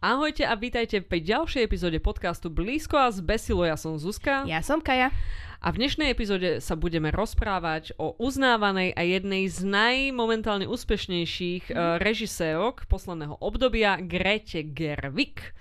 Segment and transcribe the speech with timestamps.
[0.00, 3.68] Ahojte a vítajte pri ďalšej epizóde podcastu Blízko a zbesilo.
[3.68, 4.48] Ja som Zuzka.
[4.48, 5.12] Ja som Kaja.
[5.60, 12.00] A v dnešnej epizóde sa budeme rozprávať o uznávanej a jednej z najmomentálne úspešnejších mm.
[12.00, 15.52] režisérok posledného obdobia Grete Gerwig.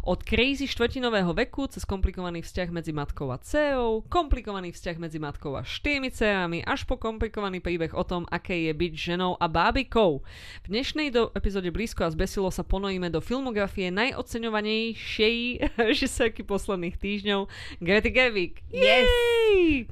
[0.00, 5.52] Od krízy štvrtinového veku cez komplikovaný vzťah medzi matkou a dcerou, komplikovaný vzťah medzi matkou
[5.52, 10.24] a štyrmi dcerami, až po komplikovaný príbeh o tom, aké je byť ženou a bábikou.
[10.64, 15.36] V dnešnej do epizóde Blízko a zbesilo sa ponojíme do filmografie najoceňovanejšej
[15.92, 18.64] režisérky posledných týždňov, Greta Gerwig.
[18.72, 19.04] Yes!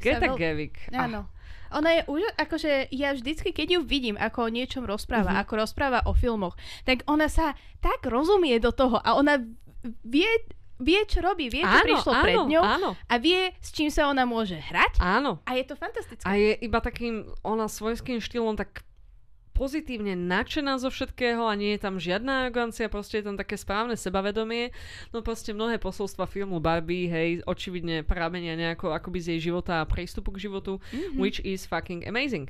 [0.01, 0.73] Greta Gerwig.
[0.91, 1.29] Áno.
[1.69, 5.41] Ona je už, akože ja vždycky, keď ju vidím, ako o niečom rozpráva, Mhm.
[5.45, 6.57] ako rozpráva o filmoch,
[6.88, 7.52] tak ona sa
[7.85, 9.37] tak rozumie do toho a ona
[10.06, 10.28] vie,
[10.78, 14.09] vie čo robí, vie, čo prišlo áno, pred ňou áno, a vie, s čím sa
[14.09, 15.42] ona môže hrať áno.
[15.45, 16.24] a je to fantastické.
[16.24, 18.88] A je iba takým, ona svojským štýlom tak
[19.59, 23.99] pozitívne nadšená zo všetkého a nie je tam žiadna arogancia, proste je tam také správne
[23.99, 24.71] sebavedomie.
[25.10, 29.88] No proste mnohé posolstva filmu Barbie, hej, očividne pramenia nejako akoby z jej života a
[29.88, 31.19] prístupu k životu, Mhm.
[31.19, 32.47] which is fucking amazing.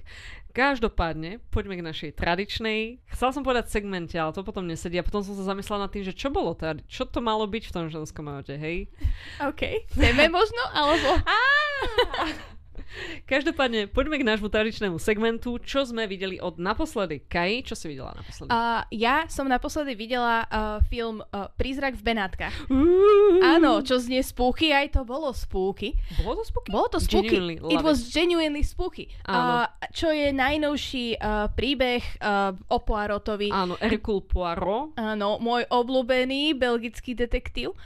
[0.53, 5.23] Každopádne, poďme k našej tradičnej, chcela som povedať segmente, ale to potom nesedí a potom
[5.23, 7.87] som sa zamyslela nad tým, že čo bolo to, čo to malo byť v tom
[7.87, 8.91] ženskom aute, hej?
[9.49, 9.87] OK.
[9.95, 11.09] Chceme možno, alebo...
[13.29, 17.21] Každopádne, poďme k nášmu tradičnému segmentu, čo sme videli od naposledy.
[17.29, 18.49] Kaj, čo si videla naposledy?
[18.49, 22.55] Uh, ja som naposledy videla uh, film uh, Prízrak v Benátkach.
[22.73, 25.95] Uh, Áno, čo znie spooky, aj to bolo spooky.
[26.25, 26.71] Bolo to spooky?
[26.73, 26.99] Bolo to.
[27.09, 29.13] Genuinely love It was genuinely spooky.
[29.29, 29.65] Áno.
[29.65, 33.53] Uh, čo je najnovší uh, príbeh uh, o Poirotovi.
[33.53, 34.97] Áno, Hercule Poirot.
[34.97, 37.77] Áno, môj obľúbený belgický detektív.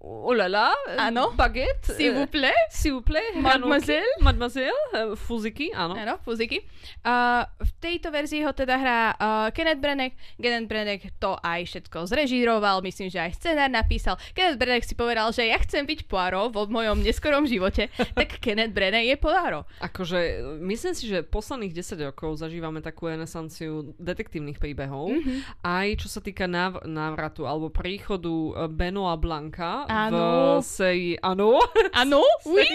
[0.00, 0.68] Oh la la.
[1.00, 1.32] Áno.
[1.32, 1.96] Baguette.
[1.96, 2.56] S'il vous plaît.
[2.68, 3.24] S'il vous plaît.
[3.40, 4.02] Mademoiselle.
[4.20, 4.82] Hranolky, Mademoiselle.
[4.92, 5.94] eh, Fuziky, áno.
[5.94, 6.66] Áno, fuziky.
[7.02, 9.16] Uh, v tejto verzii ho teda hrá uh,
[9.50, 10.12] Kenneth Branagh.
[10.34, 14.18] Kenneth Branagh to aj všetko zrežíroval, myslím, že aj scenár napísal.
[14.32, 17.86] Kenneth Branagh si povedal, že ja chcem byť Poirot vo mojom neskorom živote,
[18.18, 19.64] tak Kenneth Branagh je Poirot.
[19.78, 20.18] Akože,
[20.58, 25.14] myslím si, že posledných 10 rokov zažívame takú renesanciu detektívnych príbehov.
[25.14, 25.62] Mhm.
[25.62, 30.58] Aj čo sa týka nav- návratu alebo príchodu eh, Benoa Blanca Áno.
[30.58, 31.62] v sérii, áno,
[31.94, 32.22] Áno?
[32.48, 32.66] Oui?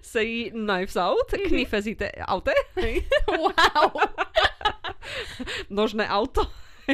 [0.00, 1.48] sérii Knives Out, Mhm.
[1.48, 2.52] Knifezite Aute,
[3.28, 3.90] Wow.
[5.70, 6.46] nožné auto.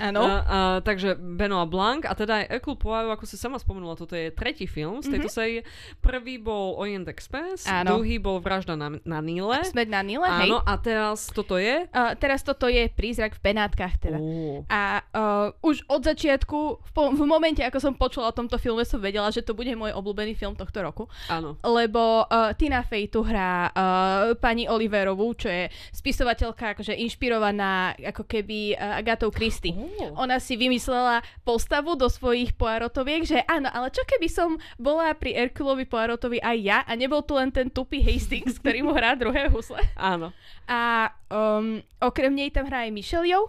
[0.00, 0.20] Áno.
[0.20, 0.36] A, a,
[0.80, 4.64] takže Benoit Blanc a teda aj Hercule Poirot, ako si sama spomenula, toto je tretí
[4.64, 5.34] film z tejto Mhm.
[5.34, 5.60] série.
[6.00, 8.00] Prvý bol Orient Express, Áno.
[8.00, 9.60] druhý bol Vražda na, na Níle.
[9.62, 10.48] Smed na Nile, hej.
[10.48, 11.84] Áno, a teraz toto je...
[11.90, 14.16] Uh, teraz toto je prízrak v Benátkach teda.
[14.16, 18.56] Ó, A uh, už od začiatku, v, po, v momente, ako som počula o tomto
[18.56, 21.04] filme, som vedela, že to bude môj obľúbený film tohto roku.
[21.28, 21.60] áno.
[21.60, 28.24] Lebo uh, Tina Fey tu hrá uh, pani Oliverovú, čo je spisovateľka akože inšpirovaná ako
[28.24, 29.76] keby uh, Agatou Christie.
[29.98, 30.22] Ó.
[30.22, 35.34] Ona si vymyslela postavu do svojich Poirotoviek, že áno, ale čo keby som bola pri
[35.48, 39.50] Erkulovi Poirotovi aj ja a nebol tu len ten tupý Hastings, ktorý mu hrá druhé
[39.50, 39.80] husle.
[39.98, 40.30] Áno.
[40.70, 43.48] A um, okrem nej tam hrá aj Michelle Yeoh.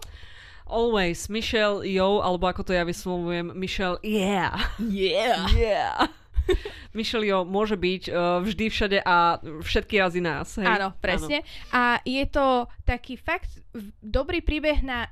[0.66, 4.56] Always Michelle Yeoh, alebo ako to ja vyslovujem, Michelle Yeah.
[4.80, 5.46] Yeah.
[5.52, 6.08] Yeah.
[6.96, 10.58] Michelle Yeoh môže byť uh, vždy všade a všetky razy nás.
[10.58, 10.66] Hej?
[10.66, 11.46] Áno, presne.
[11.70, 13.62] A je to taký fakt
[14.02, 15.08] dobrý príbeh na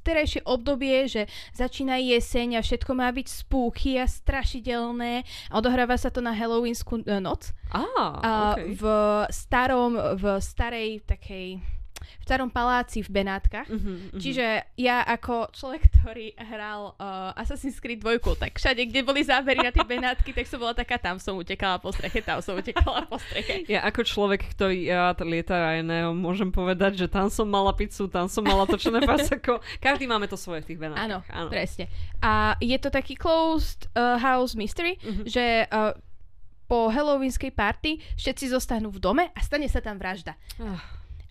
[0.00, 5.28] terajšie obdobie, že začína jeseň a všetko má byť spúchy a strašidelné.
[5.52, 7.52] A Odohráva sa to na Halloweenskú noc.
[7.68, 7.84] Á,
[8.24, 8.72] A okay.
[8.72, 8.84] v
[9.28, 11.60] starom, v starej takej
[12.02, 13.70] v starom paláci v Benátkach.
[13.70, 14.20] Mhm, mhm.
[14.20, 14.46] Čiže
[14.76, 19.70] ja ako človek, ktorý hral uh, Assassin's Creed 2, tak všade, kde boli zábery na
[19.70, 23.16] tie Benátky, tak som bola taká, tam som utekala po streche, tam som utekala po
[23.16, 23.64] streche.
[23.66, 28.26] Ja ako človek, ktorý rád lieta Ryanair, môžem povedať, že tam som mala pizzu, tam
[28.26, 29.58] som mala točené pasako.
[29.78, 31.04] Každý máme to svoje v tých benátkach.
[31.04, 31.48] Áno, áno.
[31.48, 31.86] presne.
[32.18, 35.24] A je to taký closed uh, house mystery, Mhm.
[35.26, 35.94] že uh,
[36.64, 40.32] po halloweenskej party všetci zostanú v dome a stane sa tam vražda.
[40.56, 40.80] Ah,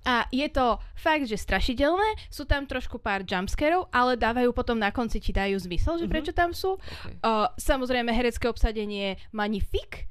[0.01, 4.89] A je to fakt, že strašidelné, sú tam trošku pár jumpscarov, ale dávajú potom na
[4.89, 6.11] konci ti dajú zmysel, že Mhm.
[6.11, 6.77] prečo tam sú.
[6.77, 7.13] okay.
[7.21, 10.09] Uh, samozrejme, herecké obsadenie magnifik.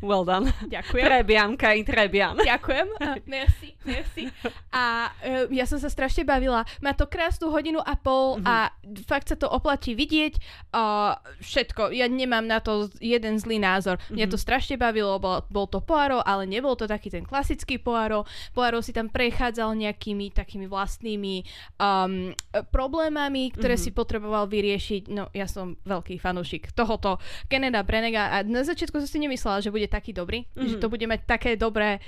[0.00, 0.50] Well done.
[0.64, 1.04] Ďakujem.
[1.04, 2.34] Trebian, Kaj, Trebian.
[2.36, 2.86] Ďakujem.
[2.96, 4.28] Uh, merci, merci.
[4.70, 6.62] A uh, ja som sa strašne bavila.
[6.78, 8.44] Má to krásnu hodinu a pol Mhm.
[8.44, 8.56] a
[9.04, 10.38] fakt sa to oplatí vidieť.
[10.70, 11.90] Uh, všetko.
[11.90, 13.98] Ja nemám na to jeden zlý názor.
[14.08, 14.32] Mňa Mhm.
[14.32, 15.16] to strašne bavilo.
[15.16, 18.24] Bol, bol to Poirot, ale nebol to taký ten klasický Poirot.
[18.50, 21.46] Poirot si tam prechádzal nejakými takými vlastnými
[21.78, 22.32] um,
[22.70, 23.82] problémami, ktoré Mhm.
[23.82, 25.02] si potreboval vyriešiť.
[25.08, 27.16] No, ja som veľký fanúšik tohoto
[27.46, 30.68] Kenneda Branagha a na začiatku som si nemyslela, že bude taký dobrý, mm-hmm.
[30.68, 30.82] že Mhm.
[30.84, 32.04] to bude mať také dobré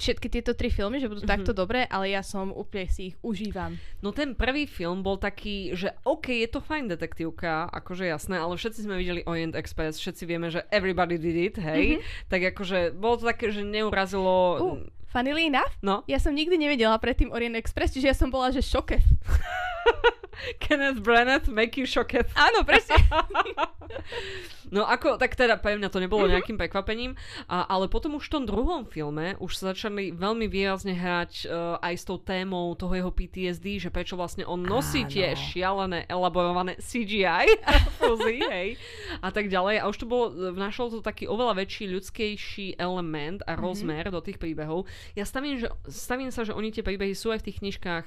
[0.00, 1.34] všetky tieto tri filmy, že budú mm-hmm.
[1.36, 3.76] takto dobré, ale ja som úplne si ich užívam.
[4.00, 8.56] No ten prvý film bol taký, že OK, je to fajn detektívka, akože jasné, ale
[8.56, 12.32] všetci sme videli Orient Express, všetci vieme, že everybody did it, hej, mm-hmm.
[12.32, 14.34] tak akože bolo to také, že neurazilo...
[14.56, 16.06] Uh, funnily enough, no?
[16.06, 19.04] ja som nikdy nevedela predtým Orient Express, čiže ja som bola, že šoketh.
[20.58, 22.32] Kenneth Branagh, make you shocked.
[22.36, 22.96] Áno, presne.
[24.74, 26.34] no ako, tak teda pre mňa to nebolo mm-hmm.
[26.40, 27.12] nejakým prekvapením,
[27.50, 31.76] a, ale potom už v tom druhom filme už sa začali veľmi výrazne hrať uh,
[31.82, 35.10] aj s tou témou toho jeho PTSD, že prečo vlastne on nosí Áno.
[35.10, 37.50] tie šialené, elaborované CGI
[37.98, 38.78] fúzy, hej,
[39.20, 39.82] a tak ďalej.
[39.82, 43.60] A už to bolo, vnášalo to taký oveľa väčší ľudskejší element a mhm.
[43.60, 44.16] rozmer mm-hmm.
[44.16, 44.86] do tých príbehov.
[45.14, 48.04] Ja stavím, že, stavím sa, že oni tie príbehy sú aj v tých knižkách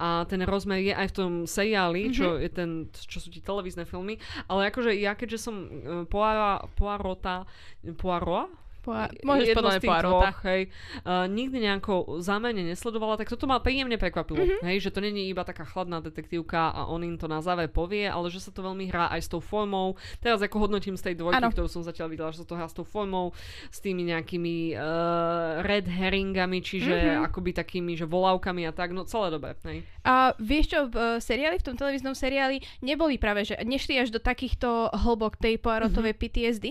[0.00, 2.16] a ten rozmer je aj v tom seriáli, mm-hmm.
[2.16, 4.18] čo je ten, čo sú ti televízne filmy,
[4.50, 5.68] ale akože ja keďže som uh,
[6.08, 7.36] Poirota, Poirota,
[7.96, 8.50] Poirot,
[8.86, 10.30] Poa- môžeš podľa Poirota.
[10.46, 10.70] hej,
[11.02, 14.62] uh, nikdy nejako zámerne nesledovala, tak toto ma príjemne prekvapilo, mm-hmm.
[14.62, 18.06] hej, že to není iba taká chladná detektívka a on im to na záver povie,
[18.06, 19.98] ale že sa to veľmi hrá aj s tou formou.
[20.22, 21.50] Teraz ako hodnotím z tej dvojky, ano.
[21.50, 23.34] ktorú som zatiaľ videla, že sa to hrá s tou formou,
[23.74, 27.26] s tými nejakými uh, red herringami, čiže mm-hmm.
[27.26, 29.82] akoby takými, že volávkami a tak, no celé dobre, hej.
[30.06, 34.22] A vieš čo, v seriáli, v tom televíznom seriáli neboli práve, že nešli až do
[34.22, 36.30] takýchto hlbok tej Poirotovej mm-hmm.
[36.30, 36.64] PTSD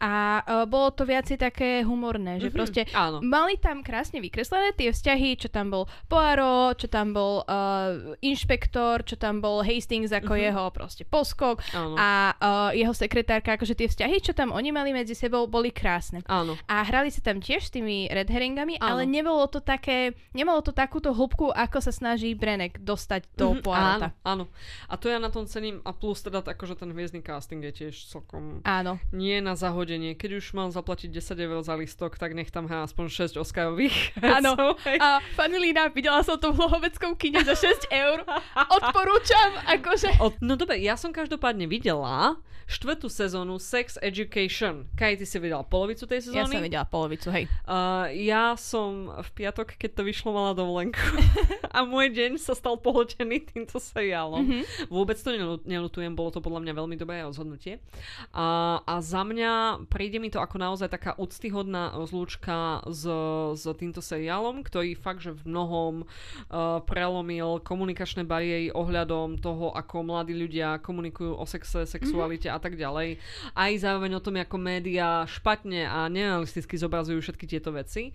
[0.00, 3.18] a uh, bolo to viacej tak také humorné, že mm-hmm, proste áno.
[3.20, 9.02] mali tam krásne vykreslené tie vzťahy, čo tam bol Poirot, čo tam bol uh, inšpektor,
[9.02, 10.46] čo tam bol Hastings ako mm-hmm.
[10.46, 11.98] jeho proste poskok áno.
[11.98, 16.22] a uh, jeho sekretárka, akože tie vzťahy, čo tam oni mali medzi sebou, boli krásne.
[16.30, 16.54] Áno.
[16.70, 19.02] A hrali sa tam tiež s tými red herringami, áno.
[19.02, 23.64] ale nebolo to také, nemalo to takúto hĺbku, ako sa snaží Brenek dostať do mm-hmm,
[23.66, 24.08] Poirota.
[24.22, 24.54] Áno, áno.
[24.86, 27.94] A to ja na tom cením a plus teda akože ten hviezdny casting je tiež
[28.06, 29.02] celkom áno.
[29.10, 30.14] nie na zahodenie.
[30.14, 34.12] Keď už mám zaplatiť 10 eur za listok, tak nech tam hrá aspoň 6 Oscarových.
[34.20, 34.76] Áno.
[35.00, 38.24] A Fanilina, videla som to v Lohoveckom kine za 6 eur.
[38.54, 40.20] Odporúčam, akože.
[40.20, 40.36] Od...
[40.44, 42.36] No dobre, ja som každopádne videla
[42.70, 44.86] štvrtú sezónu Sex Education.
[44.94, 46.38] Kaj, ty si videla polovicu tej sezóny?
[46.38, 47.50] Ja som videla polovicu, hej.
[47.66, 51.02] Uh, ja som v piatok, keď to vyšlo, mala dovolenku.
[51.74, 54.46] a môj deň sa stal pohltený týmto seriálom.
[54.46, 54.62] Mm-hmm.
[54.86, 55.34] Vôbec to
[55.66, 57.82] nelutujem, bolo to podľa mňa veľmi dobré rozhodnutie.
[58.30, 63.06] Uh, a za mňa príde mi to ako naozaj taká úctyhodná zlúčka s,
[63.54, 70.02] s týmto seriálom, ktorý fakt, že v mnohom uh, prelomil komunikačné bariéry ohľadom toho, ako
[70.02, 72.58] mladí ľudia komunikujú o sexe, sexualite mm-hmm.
[72.58, 73.22] a tak ďalej.
[73.54, 78.10] Aj zároveň o tom, ako médiá špatne a nerealisticky zobrazujú všetky tieto veci.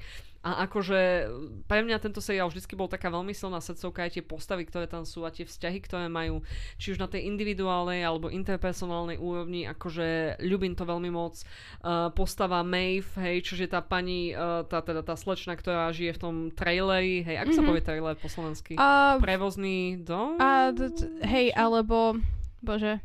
[0.45, 1.25] A akože
[1.65, 5.01] pre mňa tento seriál vždy bol taká veľmi silná srdcovka aj tie postavy, ktoré tam
[5.01, 6.45] sú a tie vzťahy, ktoré majú,
[6.77, 11.41] či už na tej individuálnej alebo interpersonálnej úrovni, akože ľubím to veľmi moc.
[11.81, 16.21] Uh, postava Maeve, hej, čiže tá pani, uh, tá, teda tá slečna, ktorá žije v
[16.21, 17.57] tom traileri, hej, ako mm-hmm.
[17.57, 17.69] sa mhm.
[17.73, 18.73] povie trailer po slovensky?
[18.77, 20.37] Uh, Prevozný dom?
[20.37, 22.21] Uh, d- d- hej, alebo,
[22.61, 23.01] bože,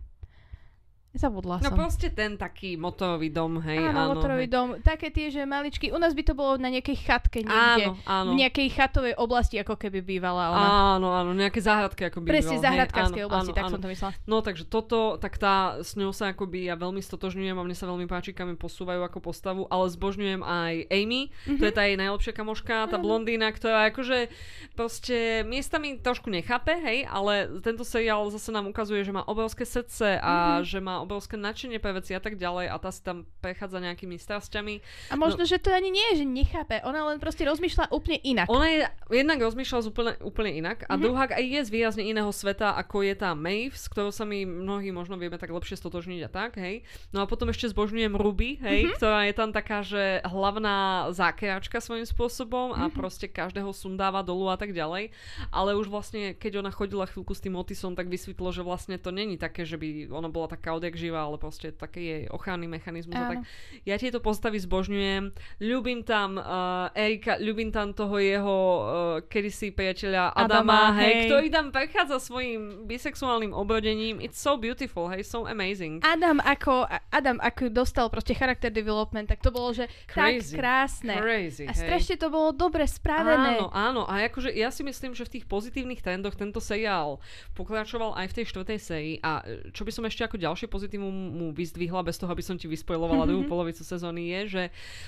[1.11, 1.75] Zabudla no som.
[1.75, 3.83] No proste ten taký motorový dom, hej.
[3.83, 4.55] Áno, áno motorový hej.
[4.55, 4.69] dom.
[4.79, 5.91] Také tie, že maličky.
[5.91, 7.91] U nás by to bolo na nejakej chatke niekde.
[7.91, 8.31] Áno, áno.
[8.31, 10.69] V nejakej chatovej oblasti, ako keby bývala ona.
[10.95, 13.73] Áno, áno, nejaké záhradky, ako by Presne, záhradkárskej oblasti, áno, tak áno.
[13.75, 14.13] som to myslela.
[14.31, 17.91] No takže toto, tak tá s ňou sa akoby ja veľmi stotožňujem a mne sa
[17.91, 21.59] veľmi páči, kam posúvajú ako postavu, ale zbožňujem aj Amy, mm-hmm.
[21.59, 23.03] to je tá jej najlepšia kamoška, tá mm-hmm.
[23.03, 24.31] blondína, ktorá akože
[24.79, 30.23] proste miestami trošku nechápe, hej, ale tento seriál zase nám ukazuje, že má obrovské srdce
[30.23, 30.69] a mm-hmm.
[30.71, 34.21] že má obrovské nadšenie pre veci a tak ďalej a tá si tam prechádza nejakými
[34.21, 34.75] strasťami.
[35.11, 38.19] A možno, no, že to ani nie je, že nechápe, ona len proste rozmýšľa úplne
[38.21, 38.47] inak.
[38.53, 38.79] Ona je,
[39.11, 41.03] jednak rozmýšľa úplne, úplne inak a mm-hmm.
[41.03, 44.45] druhá aj je z výrazne iného sveta, ako je tá Maeve, s ktorou sa my
[44.45, 46.83] mnohí možno vieme tak lepšie stotožniť a tak, hej.
[47.15, 48.97] No a potom ešte zbožňujem Ruby, hej, mm-hmm.
[48.99, 52.97] ktorá je tam taká, že hlavná zákeračka svojím spôsobom a mm-hmm.
[52.97, 55.15] proste každého sundáva dolu a tak ďalej.
[55.55, 59.15] Ale už vlastne, keď ona chodila chvíľku s tým Otisom, tak vysvetlo, že vlastne to
[59.15, 63.15] není také, že by ona bola taká odjak živá, ale proste taký jej ochranný mechanizmus.
[63.15, 63.47] A tak
[63.87, 65.31] ja tieto postavy zbožňujem.
[65.63, 68.83] Ľubím tam uh, Erika, ľubím tam toho jeho uh,
[69.31, 74.19] kedysi priateľa Adama, Adama hej, hej, ktorý tam prechádza svojim bisexuálnym obrodením.
[74.19, 76.03] It's so beautiful, hej, so amazing.
[76.03, 80.59] Adam ako, Adam ako dostal proste charakter development, tak to bolo, že Crazy.
[80.59, 81.15] tak krásne.
[81.15, 83.63] Crazy, a strašne to bolo dobre spravené.
[83.63, 84.03] Áno, áno.
[84.11, 87.23] A akože ja si myslím, že v tých pozitívnych trendoch tento seriál
[87.55, 89.17] pokračoval aj v tej štvrtej sérii.
[89.21, 92.65] A čo by som ešte ako ďalšie pozitívum mu vyzdvihla, bez toho, aby som ti
[92.65, 94.63] vyspojlovala druhú polovicu sezóny, je, že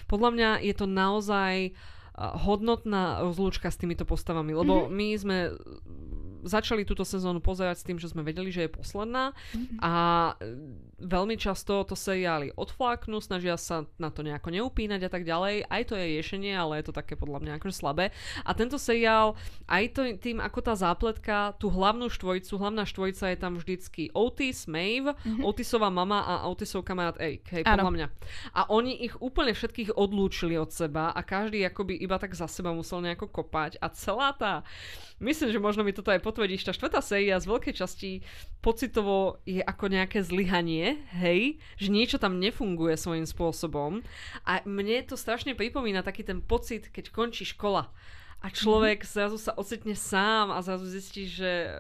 [0.05, 1.73] podľa mňa je to naozaj
[2.16, 4.92] hodnotná rozlúčka s týmito postavami, lebo mm-hmm.
[4.92, 5.37] my sme
[6.42, 9.78] začali túto sezónu pozerať s tým, že sme vedeli, že je posledná mm-hmm.
[9.78, 10.33] a e,
[11.02, 15.66] veľmi často to seriály odfláknú, snažia sa na to nejako neupínať a tak ďalej.
[15.66, 18.11] Aj to je riešenie, ale je to také podľa mňa akože slabé.
[18.42, 19.38] A tento seriál,
[19.71, 24.66] aj to, tým ako tá zápletka, tú hlavnú štvojcu, hlavná štvojca je tam vždycky Otis,
[24.66, 25.47] Maeve, mm-hmm.
[25.47, 28.07] Otisová mama a Otisov kamarát Eric, hej, podľa mňa.
[28.59, 32.75] A oni ich úplne všetkých odlúčili od seba a každý akoby iba tak za seba
[32.75, 34.66] musel nejako kopať a celá tá
[35.23, 36.66] Myslím, že možno mi toto aj potvrdíš.
[36.66, 38.26] Tá štvrtá séria z veľkej časti
[38.59, 41.62] pocitovo je ako nejaké zlyhanie, hej?
[41.78, 44.02] Že niečo tam nefunguje svojím spôsobom.
[44.42, 47.94] A mne to strašne pripomína taký ten pocit, keď končí škola
[48.42, 49.14] a človek mm-hmm.
[49.14, 51.70] zrazu sa ocitne sám a zrazu zistí, že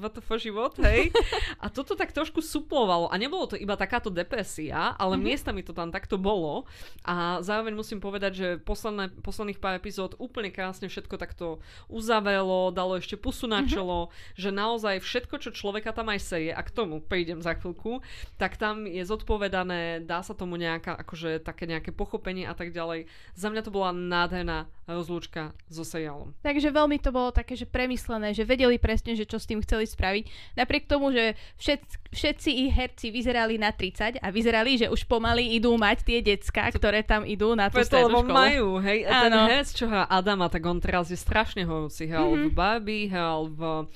[0.00, 1.12] WTF život, hej.
[1.60, 3.12] A toto tak trošku suplovalo.
[3.12, 5.28] A nebolo to iba takáto depresia, ale mm-hmm.
[5.28, 6.64] miestami to tam takto bolo.
[7.04, 11.60] A zároveň musím povedať, že posledné, posledných pár epizód úplne krásne všetko takto
[11.92, 13.68] uzavrelo, dalo ešte pusu na mhm.
[13.68, 14.40] čelo, mm-hmm.
[14.40, 18.00] že naozaj všetko, čo človeka tam aj seje, a k tomu prídem za chvíľku,
[18.40, 23.04] tak tam je zodpovedané, dá sa tomu nejaká, akože také nejaké pochopenie a tak ďalej.
[23.36, 26.30] Za mňa to bola nádherná rozlúčka so seriálom.
[26.46, 29.90] Takže veľmi to bolo také, že premyslené, že vedeli presne, že čo s tým chceli
[29.90, 30.54] spraviť.
[30.54, 31.82] Napriek tomu, že všet,
[32.14, 36.70] všetci ich herci vyzerali na 30 a vyzerali, že už pomaly idú mať tie decka,
[36.70, 38.30] ktoré tam idú na tú strednú školu.
[38.30, 39.02] majú, hej.
[39.10, 42.06] A ten herc, čo hrá Adama, tak on teraz je strašne horúci.
[42.06, 42.46] Hral mm-hmm.
[42.46, 43.90] v Barbie, hral v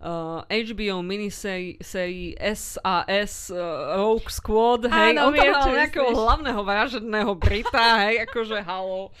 [0.00, 5.16] uh, HBO minisérii SAS uh, Rogue Squad, hej.
[5.16, 9.12] Áno, on tam hral nejakého hlavného vražedného Brita, hej, akože halo.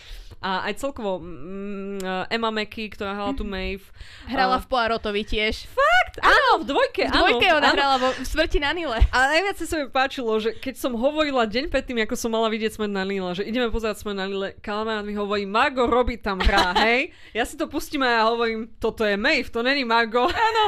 [0.44, 3.42] A aj celkovo mm, Emma Mackey, ktorá hrala tu.
[3.46, 3.82] Maeve.
[4.26, 5.70] Hrala uh, v Poirotovi tiež.
[5.70, 6.20] Fakt?
[6.20, 7.08] Áno, v dvojke.
[7.08, 7.76] V dvojke áno, ona áno.
[7.76, 9.00] hrala vo Smrti na Nile.
[9.12, 12.76] A najviac sa mi páčilo, že keď som hovorila deň predtým, ako som mala vidieť
[12.76, 16.42] Smrť na Nile, že ideme pozerať Smrť na Nile, kamarát mi hovorí, Margo robí tam
[16.42, 17.12] hrá, hej?
[17.36, 20.26] Ja si to pustím a ja hovorím, toto je Maeve, to není Margo.
[20.46, 20.64] Áno,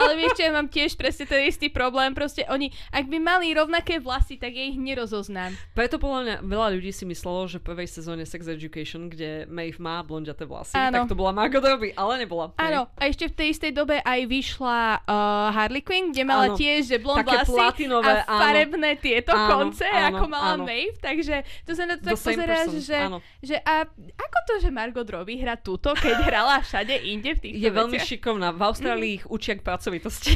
[0.00, 4.00] ale vieš, ja mám tiež presne ten istý problém, proste oni, ak by mali rovnaké
[4.00, 5.52] vlasy, tak ja ich nerozoznám.
[5.76, 9.78] Preto podľa mňa veľa ľudí si myslelo, že v prvej sezóne Sex Education, kde Maeve
[9.78, 11.04] má blondiaté vlasy, Áno.
[11.04, 12.52] tak to bola Margot Robbie, ale nebola.
[12.58, 16.56] Áno, a ešte v tej istej dobe aj vyšla uh, Harley Quinn, kde mala áno.
[16.58, 19.02] tiež že blond Také vlasy platinové, a farebné áno.
[19.02, 20.64] tieto áno, konce, áno, ako mala áno.
[20.64, 22.98] Maeve, takže to sa na to tak pozeráš, že,
[23.42, 23.86] že a
[24.16, 27.78] ako to, že Margot Robbie hra túto, keď hrala všade inde v týchto Je veciach?
[27.78, 28.48] veľmi šikovná.
[28.54, 29.18] V Austrálii mm.
[29.18, 30.32] ich učia k pracovitosti.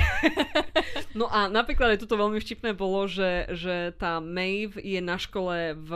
[1.19, 5.75] no a napríklad aj toto veľmi vtipné bolo, že, že tá Maeve je na škole
[5.77, 5.91] v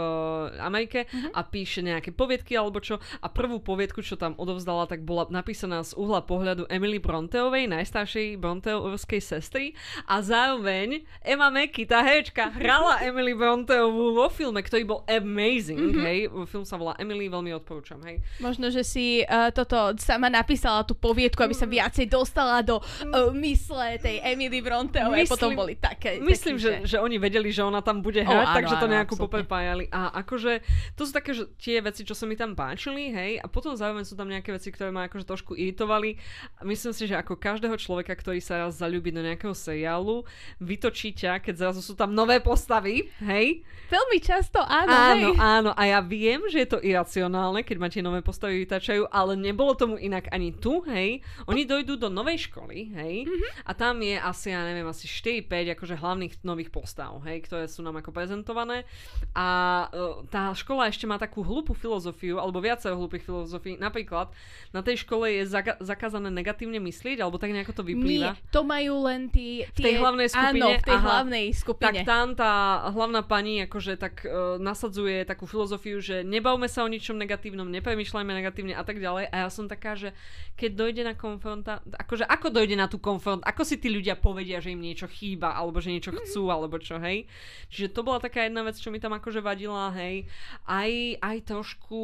[0.60, 1.32] Amerike mm-hmm.
[1.34, 5.84] a píše nejaké poviedky alebo čo a prvú poviedku, čo tam odovzdala, tak bola napísaná
[5.84, 9.76] z uhla pohľadu Emily Bronteovej, najstaršej Bronteovskej sestry
[10.08, 16.06] a zároveň Emma Mackey, tá herečka, hrala Emily Bronteovú vo filme, ktorý bol amazing, mm-hmm.
[16.08, 16.18] hej.
[16.48, 18.24] Film sa volá Emily, veľmi odporúčam, hej.
[18.40, 23.30] Možno, že si uh, toto sama napísala tú poviedku, aby sa viacej dostala do uh,
[23.36, 25.28] mysle tej Emily Bronteovej.
[25.28, 26.16] Myslím, potom boli také...
[26.24, 26.98] Myslím, taký, že, že...
[27.02, 29.84] oni vedeli, že ona tam bude hrať, oh, takže to nejako poprepájali.
[29.92, 30.64] A akože,
[30.96, 34.06] to sú také že tie veci, čo sa mi tam páčili, hej, a potom zároveň
[34.06, 36.16] sú tam nejaké veci, ktoré ma akože trošku iritovali.
[36.62, 40.22] Myslím si, že ako každého človeka, ktorý sa raz zalúbi do nejakého seriálu,
[40.58, 43.66] vytočí ťa, keď zrazu sú tam nové postavy, hej?
[43.90, 45.38] Veľmi často áno, Áno, hej.
[45.38, 45.70] áno.
[45.76, 49.76] A ja viem, že je to iracionálne, keď ma tie nové postavy vytačajú, ale nebolo
[49.76, 51.20] tomu inak ani tu, hej.
[51.50, 53.26] Oni dojdú do novej školy, hej.
[53.28, 53.50] Mm-hmm.
[53.66, 57.82] A tam je asi, ja neviem, asi 4-5 akože hlavných nových postav, hej, ktoré sú
[57.82, 58.88] nám ako prezentované.
[59.36, 59.46] A
[59.90, 63.80] uh, tá škola ešte má takú hlúpu filozofiu, alebo viacero hlúpych filozofii.
[63.80, 64.28] Napríklad
[64.76, 68.36] na tej škole je zaka- zakázané negatívne myslieť, alebo tak nejako to vyplýva.
[68.36, 69.64] Nie, to majú len tí...
[69.72, 69.80] Tie...
[69.80, 70.60] V tej hlavnej skupine.
[70.60, 72.04] Áno, v tej aha, hlavnej skupine.
[72.04, 72.52] Tak tam tá
[72.92, 78.32] hlavná pani akože tak uh, nasadzuje takú filozofiu, že nebavme sa o ničom negatívnom, nepremýšľajme
[78.36, 79.32] negatívne a tak ďalej.
[79.32, 80.12] A ja som taká, že
[80.60, 81.80] keď dojde na konfronta...
[81.96, 83.40] Akože ako dojde na tú konfront...
[83.46, 86.56] Ako si tí ľudia povedia, že im niečo chýba, alebo že niečo chcú, mm-hmm.
[86.58, 87.30] alebo čo, hej.
[87.70, 90.26] Čiže to bola taká jedna vec, čo mi tam akože vadila, hej.
[90.66, 90.90] Aj,
[91.22, 92.02] aj trošku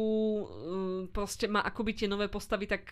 [1.15, 2.91] proste ma akoby tie nové postavy tak...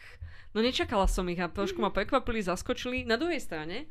[0.56, 3.06] No nečakala som ich a trošku ma prekvapili, zaskočili.
[3.06, 3.86] Na druhej strane,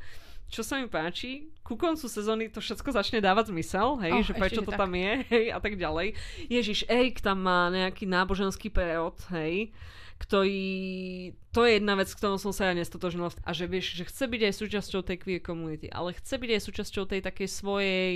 [0.49, 4.33] čo sa mi páči, ku koncu sezóny to všetko začne dávať zmysel, hej, oh, že
[4.35, 4.81] prečo to tak.
[4.81, 6.17] tam je, hej, a tak ďalej.
[6.49, 9.71] Ježiš, Erik tam má nejaký náboženský prerod, hej
[10.19, 11.33] ktorý...
[11.55, 13.33] To je jedna vec, ktorou som sa ja nestotožnila.
[13.43, 16.63] A že vieš, že chce byť aj súčasťou tej queer komunity, ale chce byť aj
[16.63, 18.11] súčasťou tej takej svojej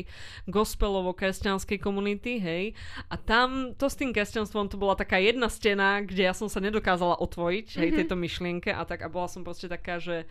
[0.51, 2.65] gospelovo-kresťanskej komunity, hej.
[3.09, 6.61] A tam to s tým kresťanstvom to bola taká jedna stena, kde ja som sa
[6.61, 7.99] nedokázala otvoriť, hej, mm-hmm.
[8.05, 10.29] tejto myšlienke a tak a bola som proste taká, že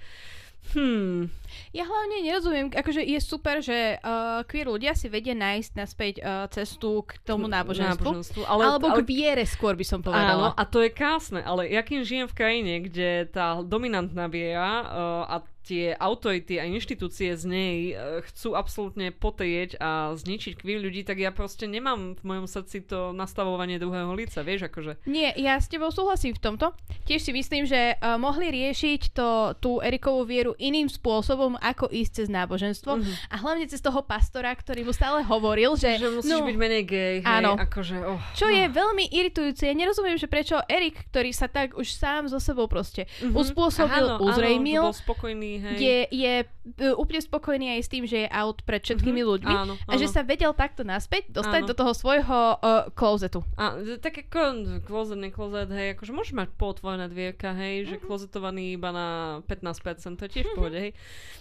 [0.72, 1.28] Hmm.
[1.76, 6.48] Ja hlavne nerozumiem, akože je super, že uh, queer ľudia si vedia nájsť naspäť uh,
[6.48, 8.08] cestu k tomu náboženstvu.
[8.08, 10.48] náboženstvu ale, alebo ale, k viere skôr by som Áno, povedala.
[10.56, 14.86] a to je krásne, ale ja kým žijem v krajine, kde tá dominantná viera uh,
[15.28, 21.06] a tie autority a inštitúcie z nej uh, chcú absolútne potejeť a zničiť queer ľudí,
[21.06, 25.06] tak ja proste nemám v mojom srdci to nastavovanie druhého lica, vieš, akože.
[25.06, 26.74] Nie, ja s tebou súhlasím v tomto.
[27.06, 32.12] Tiež si myslím, že uh, mohli riešiť to, tú Erikovú vieru iným spôsobom, ako ísť
[32.24, 32.98] cez náboženstvo.
[32.98, 33.12] Mhm.
[33.30, 35.98] A hlavne cez toho pastora, ktorý mu stále hovoril, že...
[35.98, 37.54] Že musíš no, byť menej gay, hej, áno.
[37.58, 38.56] akože, oh, Čo no.
[38.56, 39.70] je veľmi iritujúce.
[39.70, 43.36] Ja nerozumiem, že prečo Erik, ktorý sa tak už sám so sebou proste Mhm.
[43.38, 45.76] uspôsobil, Áno, uzrejmil, áno, bol spokojný, hej.
[45.76, 49.56] je, je uh, úplne spokojný aj s tým, že je out pred všetkými Mhm, ľuďmi
[49.58, 50.14] áno, a že áno.
[50.14, 51.68] sa vedel takto naspäť dostať Áno.
[51.68, 53.42] do toho svojho uh, klozetu.
[53.56, 54.40] A e, tak ako
[54.82, 57.88] closet, neklozet, hej, akože môžeš mať pootvorené dvierka, hej, Mhm.
[57.88, 59.08] že klozetovaný iba na
[59.46, 60.92] 15%, to je tiež v pohode, hej.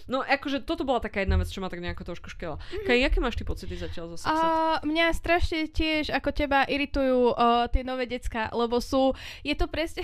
[0.06, 2.56] No akože toto bola taká jedna vec, čo ma tak nejako trošku škela.
[2.82, 4.32] Kaj, aké máš ty pocity zatiaľ zo Sexet?
[4.32, 4.48] A
[4.82, 10.02] mňa strašne tiež ako teba iritujú uh, tie nové decka, lebo sú, je to presne,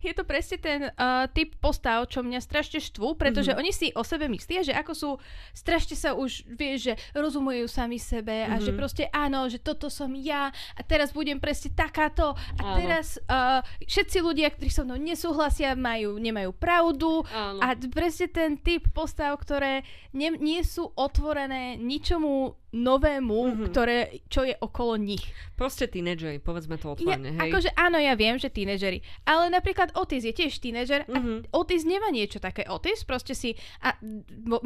[0.00, 3.58] je to presne ten uh, typ postav, čo mňa strašne štvú, pretože Mhm.
[3.58, 3.60] mm-hmm.
[3.60, 5.10] oni si o sebe myslia, že ako sú,
[5.52, 8.78] strašne sa už, vieš, že rozumujú sami sebe a že Mhm.
[8.78, 12.76] proste áno, že toto som ja a teraz budem presne takáto a Áno.
[12.76, 17.60] teraz uh, všetci ľudia, ktorí so mnou nesúhlasia, majú, nemajú pravdu Áno.
[17.60, 23.48] a presne ten typ postav, ktoré ne, nie sú otvorené ničomu novému, Mhm.
[23.52, 23.68] mm-hmm.
[23.68, 25.20] ktoré, čo je okolo nich.
[25.54, 27.40] Proste tínedžeri, povedzme to Ja, otvorene, hej.
[27.46, 31.52] akože áno, ja viem, že tínežeri, ale napríklad Otis je tiež tínežer a Mhm.
[31.52, 32.64] Otis nemá niečo také.
[32.66, 33.92] Otis proste si, a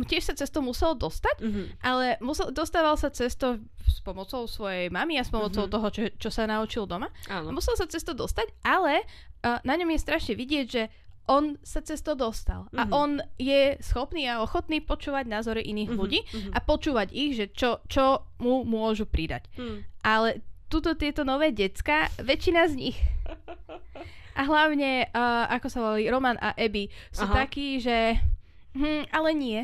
[0.00, 1.62] tiež sa cez to musel dostať, Mhm.
[1.80, 5.70] ale musel, dostával sa cez to s pomocou svojej mamy a s pomocou Mhm.
[5.70, 7.10] toho, čo, čo sa naučil doma.
[7.26, 7.50] Áno.
[7.50, 9.02] Musel sa cez to dostať, ale
[9.38, 10.82] uh, na ňom je strašne vidieť, že
[11.26, 12.70] on sa cez to dostal.
[12.72, 12.92] A Mhm.
[12.92, 16.50] on je schopný a ochotný počúvať názory iných Mhm, ľudí mhm.
[16.54, 19.50] a počúvať ich, že čo, čo mu môžu pridať.
[19.54, 19.82] Hm.
[20.02, 20.28] Ale
[20.66, 22.98] tuto tieto nové decka, väčšina z nich
[24.34, 27.42] a hlavne, uh, ako sa volali, Roman a Abby, sú Aha.
[27.42, 28.18] takí, že
[28.74, 29.60] hm, ale nie.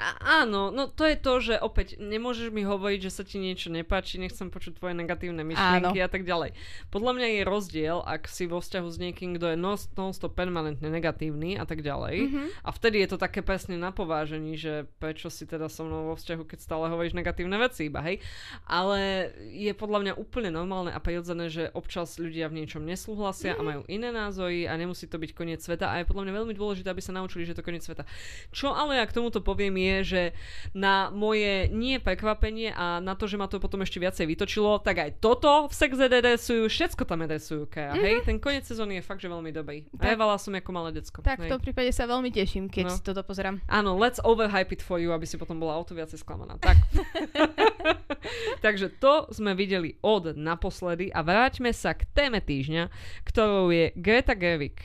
[0.00, 3.68] A, áno, no to je to, že opäť nemôžeš mi hovoriť, že sa ti niečo
[3.68, 6.56] nepáči, nechcem počuť tvoje negatívne myšlienky a tak ďalej.
[6.88, 10.88] Podľa mňa je rozdiel, ak si vo vzťahu s niekým, kto je non- non-stop permanentne
[10.88, 12.14] negatívny a tak ďalej.
[12.24, 12.42] Mhm.
[12.64, 16.16] A vtedy je to také presne na povážení, že prečo si teda so mnou vo
[16.16, 18.16] vzťahu, keď stále hovoríš negatívne veci iba, hej.
[18.64, 23.60] Ale je podľa mňa úplne normálne a prirodzené, že občas ľudia v niečom nesúhlasia a
[23.60, 26.88] majú iné názory a nemusí to byť koniec sveta a je podľa mňa veľmi dôležité,
[26.88, 28.08] aby sa naučili, že to koniec sveta.
[28.56, 30.22] Čo ale ja k tomuto poviem je, že
[30.70, 34.98] na moje nie prekvapenie a na to, že ma to potom ešte viacej vytočilo, tak
[34.98, 38.22] aj toto v Sex Ed adresujú, všetko tam adresujú, Kaja, hej?
[38.22, 39.90] Ten koniec sezóny je fakt, že veľmi dobrý.
[39.90, 40.14] Tak.
[40.14, 41.20] Revala som ako malé decko.
[41.20, 41.50] Tak v hej.
[41.50, 42.94] tom prípade sa veľmi teším, keď No.
[42.94, 43.58] si toto pozerám.
[43.66, 46.56] Áno, let's overhype it for you, aby si potom bola o to viacej sklamaná.
[46.62, 46.78] Tak.
[48.64, 52.88] Takže to sme videli od naposledy a vráťme sa k téme týždňa,
[53.24, 54.78] ktorou je Greta Gerwig.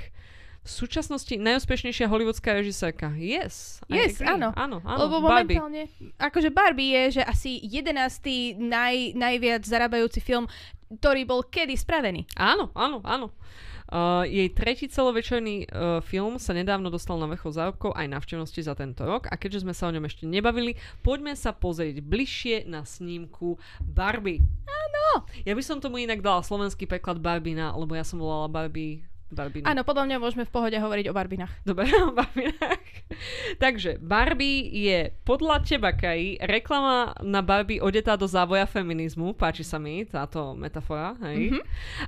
[0.68, 3.16] V súčasnosti najúspešnejšia hollywoodská režisérka.
[3.16, 3.80] Yes.
[3.88, 4.52] Yes, áno.
[4.52, 5.00] Áno, áno.
[5.08, 5.56] Lebo Barbie.
[5.56, 5.88] momentálne,
[6.20, 8.60] akože Barbie je, že asi 11.
[8.60, 10.44] Naj, najviac zarábajúci film,
[10.92, 12.28] ktorý bol kedy spravený.
[12.36, 13.32] Áno, áno, áno.
[13.88, 18.76] Uh, jej tretí celovečerný uh, film sa nedávno dostal na vrchol zárobkov aj návštevnosti za
[18.76, 20.76] tento rok a keďže sme sa o ňom ešte nebavili,
[21.08, 24.44] poďme sa pozrieť bližšie na snímku Barbie.
[24.68, 25.24] Áno.
[25.48, 29.68] Ja by som tomu inak dala slovenský preklad Barbina, lebo ja som volala Barbie Barbina.
[29.68, 31.54] Áno, podľa mňa môžeme v pohode hovoriť o Barbinách.
[31.68, 32.84] Dobre, o Barbinách.
[33.60, 39.36] Takže Barbie je podľa teba, Kai, reklama na Barbie odetá do závoja feminizmu.
[39.36, 41.20] Páči sa mi táto metafora.
[41.28, 41.60] Hej?
[41.60, 41.62] Mhm.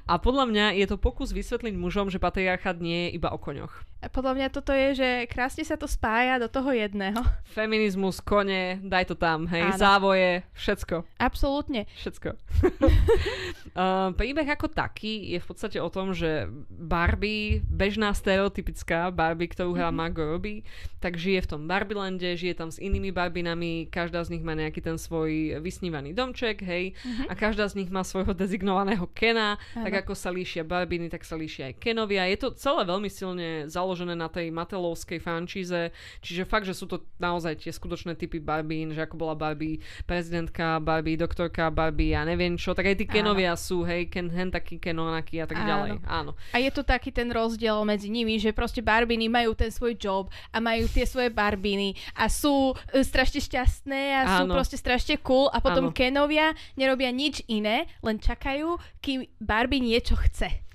[0.07, 3.88] A podľa mňa je to pokus vysvetliť mužom, že patriarchát nie je iba o koňoch.
[3.99, 7.19] Podľa mňa toto je, že krásne sa to spája do toho jedného.
[7.55, 9.75] Feminizmus, kone, daj to tam, hej, Áno.
[9.75, 11.03] závoje, všetko.
[11.19, 11.83] Absolútne.
[11.99, 12.31] Všetko.
[13.75, 19.75] uh, príbeh ako taký je v podstate o tom, že Barbie, bežná stereotypická Barbie, ktorú
[19.75, 19.97] hrá Mhm.
[19.99, 20.63] Margot Robbie,
[21.03, 24.79] tak žije v tom Barbilande, žije tam s inými Barbinami, každá z nich má nejaký
[24.79, 26.95] ten svoj vysnívaný domček, hej,
[27.27, 29.83] a každá z nich má svojho dezignovaného Kena, Áno.
[29.83, 32.23] tak ako sa líšia Barbiny, tak sa líšia aj Kenovia.
[32.31, 37.05] Je to celé veľmi silne založené na tej Matelovskej franšíze, čiže fakt, že sú to
[37.17, 42.57] naozaj tie skutočné typy Barbín, že ako bola Barbie prezidentka, Barbie doktorka, Barbie ja neviem
[42.59, 43.05] čo, tak aj tí.
[43.09, 45.67] Kenovia sú, hej, Ken hen taký, Ken onaký a tak Áno.
[45.67, 45.91] ďalej.
[46.05, 46.31] Áno.
[46.53, 50.29] A je tu taký ten rozdiel medzi nimi, že proste Barbiny majú ten svoj job
[50.53, 54.53] a majú tie svoje Barbiny a sú e, strašne šťastné a sú Áno.
[54.53, 55.95] proste strašne cool a potom Áno.
[55.95, 60.68] Kenovia nerobia nič iné, len čakajú, kým Barbie niečo chce.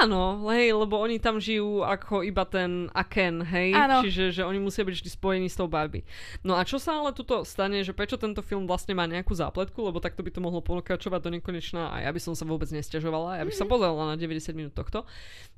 [0.00, 3.72] Áno, hej, lebo oni tam žijú ako iba ten Aken, hej?
[3.72, 4.04] Áno.
[4.04, 6.04] Čiže že oni musia byť vždy spojení s tou Barbie.
[6.42, 9.80] No a čo sa ale tuto stane, že prečo tento film vlastne má nejakú zápletku,
[9.80, 13.40] lebo takto by to mohlo pokračovať do nekonečna a ja by som sa vôbec nestiažovala,
[13.40, 13.58] ja by Mhm.
[13.58, 15.02] sa pozerala na 90 minút tohto.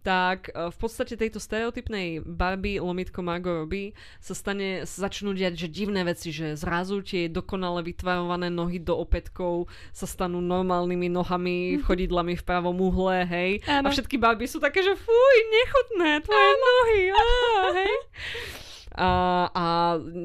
[0.00, 5.68] Tak e, v podstate tejto stereotypnej Barbie lomitko Margot Robbie sa stane, začnú diať, že
[5.68, 12.32] divné veci, že zrazu tie dokonale vytvarované nohy do opätkov sa stanú normálnymi nohami, chodidlami
[12.32, 13.50] v pravom uhle, hej.
[13.68, 13.96] A Áno.
[13.98, 17.24] všetky Barbie sú také, že fuj, nechutné, tvoje nohy, á,
[17.74, 17.94] hej.
[18.90, 19.08] A,
[19.54, 19.66] a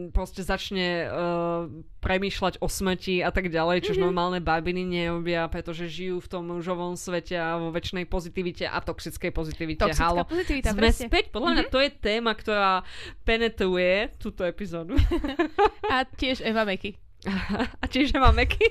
[0.09, 1.69] proste začne uh,
[2.01, 4.05] premýšľať o smrti a tak ďalej, čož mm-hmm.
[4.09, 9.29] normálne barbiny nerobia, pretože žijú v tom mužovom svete a vo väčšnej pozitivite a toxickej
[9.29, 9.85] pozitivite.
[9.85, 10.25] Toxická Halo.
[10.25, 11.07] pozitivita, Sme presne.
[11.13, 12.81] späť, podľa mňa to je téma, ktorá
[13.21, 14.97] penetruje túto epizódu.
[15.93, 17.04] A tiež Eva Meky.
[17.81, 18.65] A tiež Eva Meky.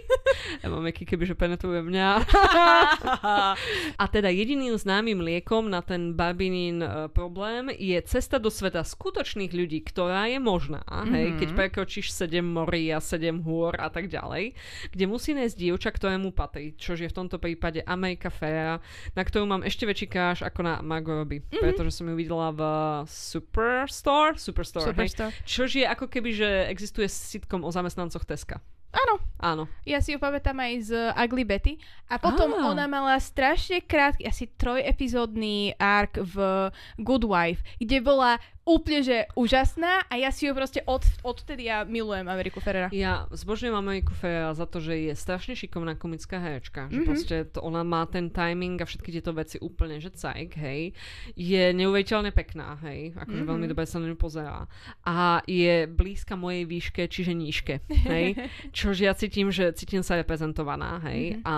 [0.63, 2.09] Eva Meky, kebyže penetruje mňa.
[4.03, 9.51] a teda jediným známym liekom na ten Barbinin uh, problém je cesta do sveta skutočných
[9.51, 11.39] ľudí, ktorá je možná, hej, Mhm.
[11.39, 14.55] keď prekročíš 7 morí a 7 hôr a tak ďalej,
[14.91, 18.79] kde musí nájsť dievča, ktorému patrí, čo je v tomto prípade Amerika Ferra,
[19.13, 21.59] na ktorú mám ešte väčší káš ako na Margot Robbie, Mhm.
[21.61, 22.61] pretože som ju videla v
[23.09, 25.29] Superstore, Superstore, hej, Superstar.
[25.45, 28.61] Čož je ako keby, že existuje sitcom o zamestnancoch Teska.
[28.95, 29.65] Áno, Áno.
[29.83, 31.75] ja si ju pamätám aj z Ugly Betty.
[32.07, 32.71] A potom Á.
[32.71, 36.71] ona mala strašne krátky, asi trojepizódny ark v
[37.03, 41.85] Good Wife, kde bola úplne, že úžasná a ja si ju proste od, odtedy ja
[41.85, 42.89] milujem Ameriku Ferrera.
[42.91, 46.89] Ja zbožňujem Ameriku Ferrera za to, že je strašne šikovná komická herečka.
[46.89, 47.07] Že Mhm.
[47.07, 50.97] proste to, ona má ten timing a všetky tieto veci úplne, že cajk, hej.
[51.33, 53.13] Je neuveriteľne pekná, hej.
[53.15, 53.49] Akože Mhm.
[53.49, 54.65] veľmi dobre sa na ňu pozerá.
[55.03, 58.33] A je blízka mojej výške, čiže nížke, hej.
[58.73, 61.37] Čož ja cítim, že cítim sa reprezentovaná, hej.
[61.37, 61.41] Mhm.
[61.45, 61.55] A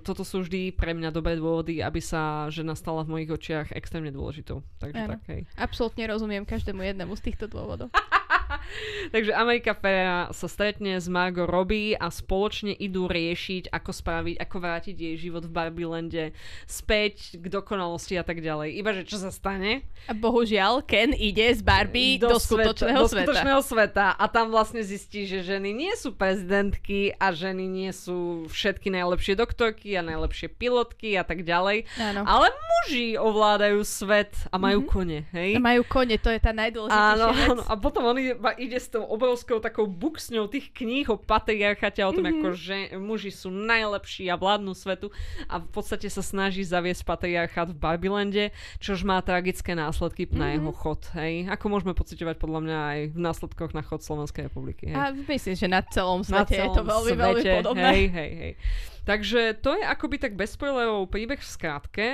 [0.00, 4.08] toto sú vždy pre mňa dobré dôvody, aby sa žena stala v mojich očiach extrémne
[4.08, 4.64] dôležitou.
[4.78, 5.10] Takže Áno.
[5.12, 5.40] tak, hej.
[5.54, 7.90] Absolútne rozumiem každému jednému z týchto dôvodov.
[9.14, 14.56] Takže Amerika Ferrera sa stretne s Margot Robbie a spoločne idú riešiť, ako spraviť, ako
[14.58, 16.24] vrátiť jej život v Barbielande
[16.66, 18.76] späť k dokonalosti a tak ďalej.
[18.76, 19.86] Iba, že čo sa stane?
[20.06, 23.26] A bohužiaľ, Ken ide z Barbie do, skutočného do sveta.
[23.32, 24.06] skutočného sveta.
[24.14, 29.34] A tam vlastne zistí, že ženy nie sú prezidentky a ženy nie sú všetky najlepšie
[29.34, 31.86] doktorky a najlepšie pilotky a tak ďalej.
[31.98, 32.22] Áno.
[32.26, 35.56] Ale muži ovládajú svet a majú kone, hej?
[35.56, 37.50] A majú kone, to je tá najdôležitejšia Áno, vec.
[37.50, 37.62] áno.
[37.66, 38.16] A potom on
[38.46, 42.30] iba ide s tou obrovskou takou buksňou tých kníh o patriarchate o tom, Mhm.
[42.30, 42.46] mm-hmm.
[42.46, 45.10] ako že muži sú najlepší a vládnu svetu
[45.50, 50.38] a v podstate sa snaží zaviesť patriarchát v Babylande, čož má tragické následky mm-hmm.
[50.38, 50.54] na Mhm.
[50.62, 51.02] jeho chod.
[51.18, 51.50] Hej?
[51.50, 54.94] Ako môžeme pociťovať podľa mňa aj v následkoch na chod Slovenskej republiky.
[54.94, 54.94] Hej?
[54.94, 57.82] A myslím, že na celom na svete je to veľmi, veľmi podobné.
[57.90, 58.52] Hej, hej, hej.
[59.06, 62.06] Takže to je akoby tak bez spoilerov príbeh v skratke.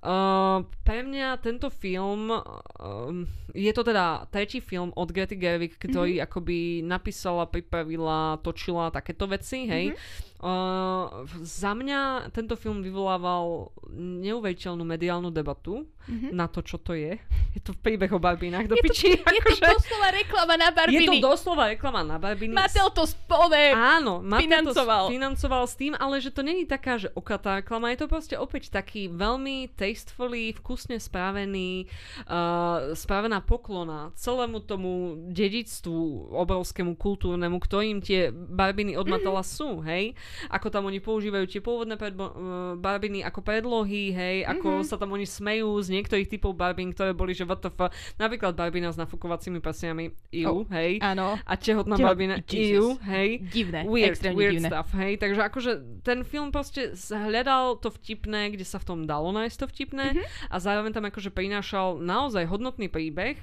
[0.00, 6.18] Uh, pre mňa tento film, um, je to teda tretí film od Grety Gerwig, ktorý
[6.18, 6.26] mm-hmm.
[6.26, 9.94] akoby napísala, pripravila, točila takéto veci, hej.
[9.94, 10.29] Mm-hmm.
[10.40, 11.06] Uh,
[11.38, 12.00] za mňa
[12.30, 16.32] tento film vyvolával neuveriteľnú mediálnu debatu Mhm.
[16.32, 17.20] na to, čo to je.
[17.50, 19.10] Je to príbeh o barbinách do Je to, piči.
[19.10, 19.62] je to akože.
[19.68, 21.18] doslova reklama na je to Barbiny.
[21.20, 22.54] doslova reklama na barbiny.
[22.54, 23.58] Mattel to spove.
[23.74, 25.02] Áno, Mattel financoval.
[25.04, 28.34] to financoval s tým, ale že to není taká, že okatá reklama, je to proste
[28.34, 31.90] opäť taký veľmi tastefully, vkusne správený,
[32.24, 34.90] uh, správená poklona celému tomu
[35.26, 35.98] dedictvu
[36.32, 40.14] obrovskému kultúrnemu, ktorým tie barbiny od Matela sú, hej?
[40.48, 42.38] Ako tam oni používajú tie pôvodné predbo- uh,
[42.74, 44.36] barbiny ako predlohy, hej?
[44.44, 47.76] Ako sa tam oni smejú z niektorých typov barbín, ktoré boli, že WTF,
[48.16, 50.98] napríklad barbina s nafukovacími prsiami, iu, Oh, hej?
[51.00, 51.38] Áno.
[51.38, 53.42] A tehotná Teho- barbina, iu, hej?
[53.44, 53.84] Divné.
[53.84, 54.68] weird, extrémne weird divné.
[54.68, 55.12] stuff, hej.
[55.16, 59.66] Takže akože ten film proste hľadal to vtipné, kde sa v tom dalo nájsť to
[59.66, 60.22] vtipné Mhm.
[60.46, 61.60] a zároveň tam akože prinášal
[61.96, 63.38] naozaj hodnotný príbeh,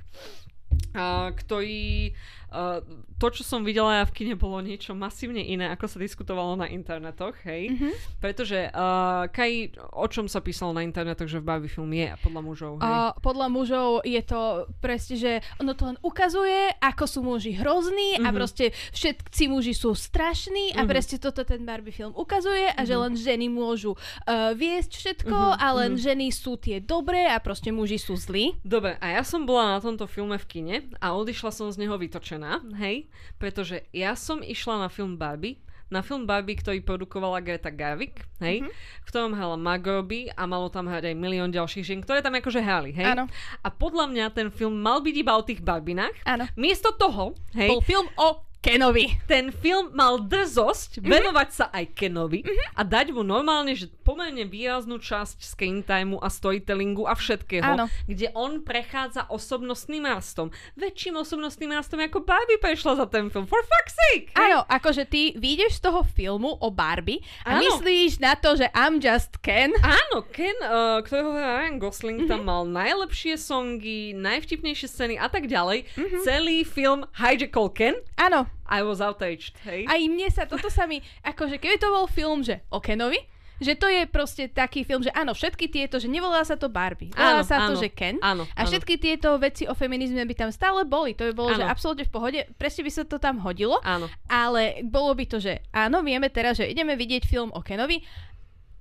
[0.93, 2.12] a, ktorý
[2.50, 2.80] a,
[3.17, 6.69] to, čo som videla ja v kine, bolo niečo masívne iné, ako sa diskutovalo na
[6.69, 7.73] internetoch, hej.
[7.73, 7.89] Mhm.
[8.17, 9.51] Pretože, uh, Kaj,
[9.91, 12.86] o čom sa písalo na internetoch, že v Barbie film je podľa mužov, hej?
[12.86, 14.41] A podľa mužov je to
[14.77, 18.36] presne, že ono to len ukazuje, ako sú muži hrozní a Mhm.
[18.36, 20.88] proste všetci muži sú strašní a Mhm.
[20.88, 25.58] presne toto ten Barbie film ukazuje a že len ženy môžu uh, viesť všetko Mhm,
[25.58, 26.01] a len mhm.
[26.01, 28.53] ženy sú tie dobré a proste muži sú zlí.
[28.62, 31.97] Dobre, a ja som bola na tomto filme v kine a odišla som z neho
[31.97, 37.72] vytočená, hej, pretože ja som išla na film Barbie, na film Barbie, ktorý produkovala Greta
[37.72, 38.70] Garvik, hej, Mhm.
[38.76, 42.36] v ktorom hrala Margot Robbie a malo tam hrať aj milión ďalších žien, ktoré tam
[42.36, 43.08] akože hrali, hej.
[43.15, 43.32] Áno.
[43.63, 46.12] A podľa mňa ten film mal byť iba o tých Barbinách.
[46.28, 46.43] Áno.
[46.60, 49.06] Miesto toho, hej, Bol film o Kenovi.
[49.25, 51.08] ten film mal drzosť Mhm.
[51.08, 52.43] venovať sa aj Kenovi
[52.75, 57.62] a dať mu normálne, že po pomerne výraznú časť screen timeu a storytellingu a všetkého,
[57.62, 57.86] Áno.
[58.10, 60.49] kde on prechádza osobnostným rastom.
[60.73, 63.45] Väčším osobnostným rastom ako Barbie prešla za ten film.
[63.45, 64.34] For fuck's sake!
[64.34, 67.62] Áno, akože ty vyjdeš z toho filmu o Barbie a Áno.
[67.62, 69.69] myslíš na to, že I'm just Ken.
[69.77, 72.27] Áno, Ken, uh, ktorého Ryan Gosling, Mhm.
[72.27, 75.86] tam mal najlepšie songy, najvtipnejšie scény a tak ďalej.
[75.93, 76.17] Mhm.
[76.25, 77.93] Celý film hijackal Ken.
[78.17, 79.86] Áno, I was outraged, hej?
[79.86, 83.22] aj mne sa, toto sa mi, akože keby to bol film, že o Kenovi,
[83.58, 87.10] že to je proste taký film, že áno, všetky tieto, že nevolá sa to Barbie,
[87.10, 88.22] volá Áno, sa to, áno, že Ken.
[88.22, 88.70] áno, a áno.
[88.70, 91.17] všetky tieto veci o feminizme by tam stále boli.
[91.17, 91.74] To by bolo, že Áno.
[91.74, 92.39] absolútne v pohode.
[92.54, 93.82] Presne by sa to tam hodilo.
[93.82, 94.06] Áno.
[94.30, 98.06] Ale bolo by to, že áno, vieme teraz, že ideme vidieť film o Kenovi.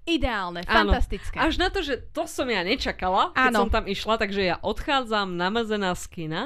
[0.07, 0.95] Ideálne, Áno.
[0.95, 1.35] fantastické.
[1.35, 3.59] Až na to, že to som ja nečakala, keď Áno.
[3.67, 6.43] som tam išla, takže ja odchádzam namazená z kina.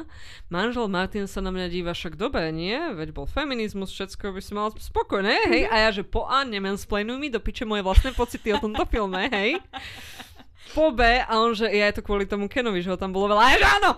[0.49, 2.73] Manžel Martin sa na mňa díva, však dobre, nie?
[2.96, 5.62] Veď bol feminizmus, všetko by si mala spokojné, hej?
[5.68, 9.29] A ja, že po A, nemansplainuj mi do piče moje vlastné pocity o tomto filme,
[9.29, 9.61] hej?
[10.73, 13.37] Po B, a on, že ja je to kvôli tomu Kenovi, že ho tam bolo
[13.37, 13.42] veľa.
[13.44, 13.90] A ja, že áno!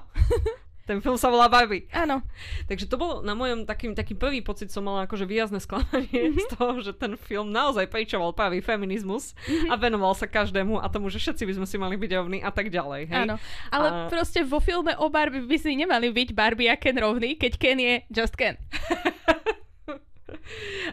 [0.83, 1.87] Ten film sa volá Barbie.
[1.95, 2.27] Áno.
[2.66, 6.47] Takže to bol na mojom takým, taký prvý pocit, som mala akože výrazné sklamanie z
[6.59, 9.38] toho, že ten film naozaj pejčoval pravý feminizmus
[9.71, 12.51] a venoval sa každému a tomu, že všetci by sme si mali byť rovní a
[12.51, 13.03] tak ďalej.
[13.07, 13.23] Hej?
[13.31, 13.35] Áno,
[13.71, 17.38] ale A- proste vo filme o Barbie by si nemali byť Barbie a Ken rovný,
[17.38, 18.59] keď Ken je just Ken.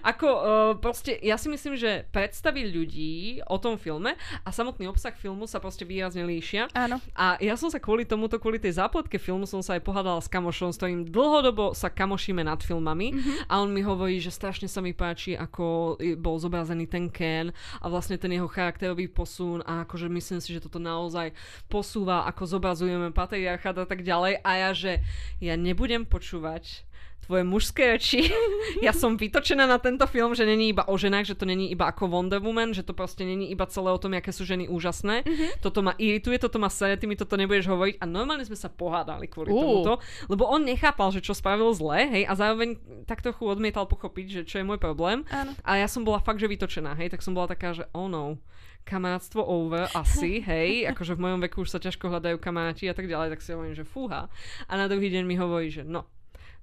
[0.01, 0.41] Ako uh,
[0.75, 3.13] proste, ja si myslím, že predstavy ľudí
[3.45, 6.71] o tom filme a samotný obsah filmu sa proste výrazne líšia.
[6.71, 6.99] Áno.
[7.13, 10.27] A ja som sa kvôli tomuto, kvôli tej zápletke filmu som sa aj pohádala s
[10.27, 13.31] kamošom, s ktorým dlhodobo sa kamošíme nad filmami Mhm.
[13.47, 17.51] a on mi hovorí, že strašne sa mi páči, ako i- bol zobrazený ten Ken
[17.77, 21.31] a vlastne ten jeho charakterový posun a akože myslím si, že toto naozaj
[21.67, 24.91] posúva, ako zobrazujeme patriarchát a tak ďalej a ja, že
[25.39, 26.85] ja nebudem počúvať
[27.25, 28.31] tvoje mužské reči.
[28.85, 31.89] ja som vytočená na tento film, že není iba o ženách, že to není iba
[31.89, 35.27] ako Wonder Woman, že to proste není iba celé o tom, aké sú ženy úžasné.
[35.27, 35.61] Mhm.
[35.61, 38.01] Toto ma irituje, toto ma sere, ty mi toto nebudeš hovoriť.
[38.01, 39.59] A normálne sme sa pohádali kvôli Ú.
[39.59, 39.93] tomuto,
[40.31, 44.41] lebo on nechápal, že čo spravil zle, hej, a zároveň tak trochu odmietal pochopiť, že
[44.47, 45.27] čo je môj problém.
[45.29, 45.53] Áno.
[45.61, 48.41] A ja som bola fakt, že vytočená, hej, tak som bola taká, že oh no,
[48.89, 53.05] kamarátstvo over, asi, hej, akože v mojom veku už sa ťažko hľadajú kamaráti a tak
[53.05, 54.25] ďalej, tak si hovorím, že fúha.
[54.65, 56.09] A na druhý deň mi hovorí, že no,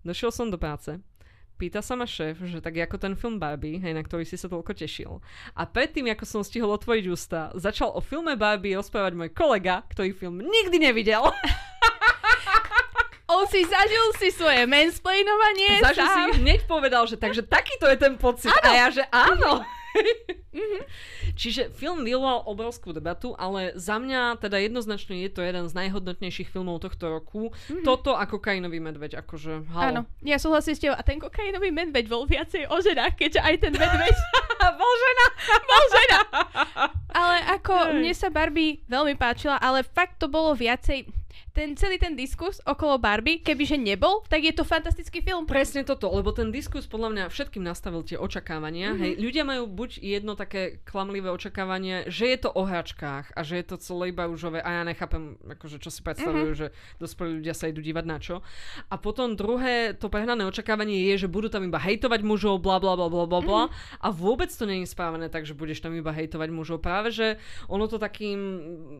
[0.06, 1.02] došiel som do práce,
[1.56, 4.44] Pýta sa ma šéf, že tak ako ten film Barbie, hej, na ktorý si sa
[4.44, 5.24] toľko tešil.
[5.56, 10.12] A predtým, ako som stihol otvoriť ústa, začal o filme Barbie rozprávať môj kolega, ktorý
[10.12, 11.32] film nikdy nevidel.
[13.32, 16.28] On si zažil si svoje mansplainovanie Zažil si sám.
[16.44, 18.52] hneď povedal, že takže takýto je ten pocit.
[18.52, 19.64] A ja, že áno.
[20.56, 20.80] Mhm.
[21.36, 26.48] Čiže film vyvolal obrovskú debatu, ale za mňa teda jednoznačne je to jeden z najhodnotnejších
[26.48, 27.52] filmov tohto roku.
[27.84, 29.84] Toto a kokainový medveď, akože halo.
[29.84, 30.96] Áno, ja súhlasím s tebou.
[30.96, 34.16] A ten kokainový medveď bol viacej o ženách, keďže aj ten medveď
[34.76, 35.26] Bol žena.
[35.70, 36.18] bol žena.
[37.20, 41.08] Ale ako mne sa Barbie veľmi páčila, ale fakt to bolo viacej
[41.56, 45.48] ten celý ten diskus okolo Barbie, kebyže nebol, tak je to fantastický film.
[45.48, 48.92] Presne toto, lebo ten diskus podľa mňa všetkým nastavil tie očakávania.
[48.92, 49.00] Mm-hmm.
[49.00, 53.56] Hej, ľudia majú buď jedno také klamlivé očakávanie, že je to o hračkách a že
[53.56, 56.60] je to celé iba rúžové a ja nechápem, akože čo si predstavujú, mm-hmm.
[56.60, 58.44] že dospelí ľudia sa idú dívať na čo.
[58.92, 62.94] A potom druhé, to prehnané očakávanie je, že budú tam iba hejtovať mužov, bla bla
[62.94, 64.04] bla bla bla mm-hmm.
[64.04, 66.84] a vôbec to nie je správené tak, že budeš tam iba hejtovať mužov.
[66.84, 68.38] Práve, že ono to takým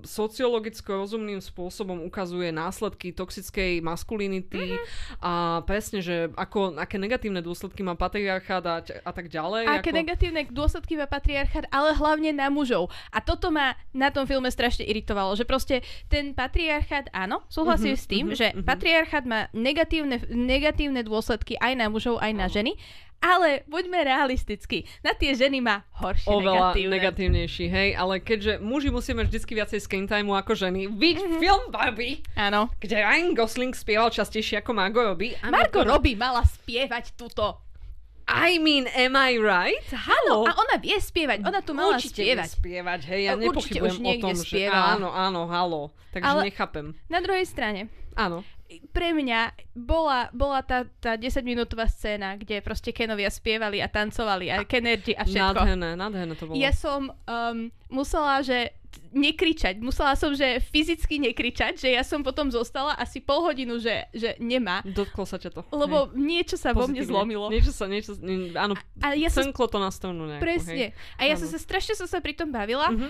[0.03, 5.21] sociologicko-rozumným spôsobom ukazuje následky toxickej maskulinity mm-hmm.
[5.21, 9.67] a presne, že ako, aké negatívne dôsledky má patriarchát a, a tak ďalej.
[9.67, 9.99] Aké ako...
[9.99, 12.89] negatívne dôsledky má patriarchát, ale hlavne na mužov.
[13.11, 18.01] A toto ma na tom filme strašne iritovalo, že proste ten patriarchát, áno, súhlasím Mhm,
[18.01, 18.63] s tým, mhm, že mhm.
[18.63, 22.77] patriarchát má negatívne, negatívne dôsledky aj na mužov, aj na ženy,
[23.19, 24.85] ale buďme realistickí.
[25.01, 26.93] Na tie ženy má horšie Oveľa negatívne.
[26.95, 31.41] negatívnejší, hej, ale keďže muži musíme vždycky viacej screen timeu ako ženy, vidť mm-hmm.
[31.41, 32.71] film Barbie, Áno.
[32.79, 35.35] kde Ryan Gosling spieval častejšie ako Margot Robbie.
[35.43, 37.63] Margot- Robbie mala spievať túto.
[38.27, 39.87] I mean, am I right?
[39.95, 40.51] Áno, Halo.
[40.51, 42.59] a ona vie spievať, ona tu mala Určite spievať.
[42.59, 44.99] spievať, hej, ja nepochybujem o tom, že spievala.
[44.99, 46.91] áno, áno, halo, takže Ale- nechápem.
[47.07, 48.43] Na druhej strane, Áno.
[48.91, 54.67] pre mňa bola, bola tá, tá 10-minútová scéna, kde proste Kenovia spievali a tancovali a
[54.67, 55.63] Kenergy a všetko.
[55.63, 56.59] Nádherné, nádherné to bolo.
[56.59, 58.75] Ja som um, musela, že
[59.13, 59.81] nekričať.
[59.81, 64.37] Musela som, že fyzicky nekričať, že ja som potom zostala asi pol hodinu, že, že
[64.41, 64.81] nemá.
[64.85, 65.61] Dotklo sa ťa to.
[65.73, 66.77] Lebo niečo sa hej.
[66.77, 67.13] vo mne Pozitívne.
[67.13, 67.47] zlomilo.
[67.53, 70.73] Niečo sa, niečo, ne, áno, A ja som, to na stranu nejakú, presne.
[70.73, 70.91] hej.
[71.21, 71.55] A ja som Áno.
[71.55, 72.93] sa strašne som sa pri tom bavila.
[72.93, 73.09] Mhm.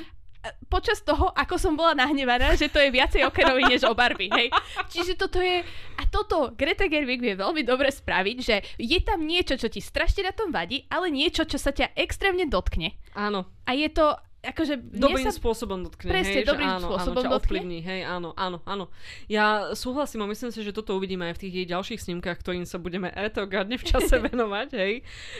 [0.66, 4.30] Počas toho, ako som bola nahnevaná, že to je viacej o Kenovi než o Barbie,
[4.30, 4.48] hej.
[4.92, 5.62] Čiže toto je...
[5.96, 10.28] A toto Greta Gerwig vie veľmi dobre spraviť, že je tam niečo, čo ti strašne
[10.28, 12.94] na tom vadí, ale niečo, čo sa ťa extrémne dotkne.
[13.16, 14.14] Áno, A je to
[14.52, 15.35] akože dobrým sa...
[15.35, 17.40] spôsobom dotkne, Presne, hej, dobrým že áno, spôsobom áno, ťa dotkne.
[17.40, 18.85] ovplyvní, hej, áno, áno, áno.
[19.26, 22.68] Ja súhlasím a myslím si, že toto uvidíme aj v tých jej ďalších snímkach, ktorým
[22.68, 24.94] sa budeme retrogradne v čase venovať, hej.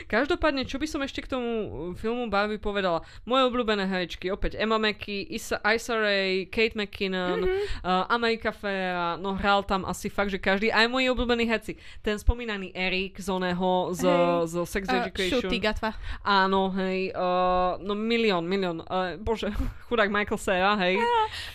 [0.09, 1.49] Každopádne, čo by som ešte k tomu
[1.95, 3.05] filmu Barbie povedala?
[3.23, 7.85] Moje obľúbené herečky, opäť Emma Mackey, Issa, Issa Rae, Kate McKinnon, mm-hmm.
[7.85, 11.77] uh, Amerika Ferrera, no hral tam asi fakt, že každý, aj moji obľúbení herci.
[12.01, 14.49] Ten spomínaný Eric z oného, z, Hej.
[14.49, 15.51] z Sex Uh, Education.
[15.59, 15.91] gatva.
[16.23, 18.79] Áno, hej, uh, no milión, milión.
[18.87, 19.49] Uh, bože,
[19.87, 20.97] chudák Michael Cera, hej.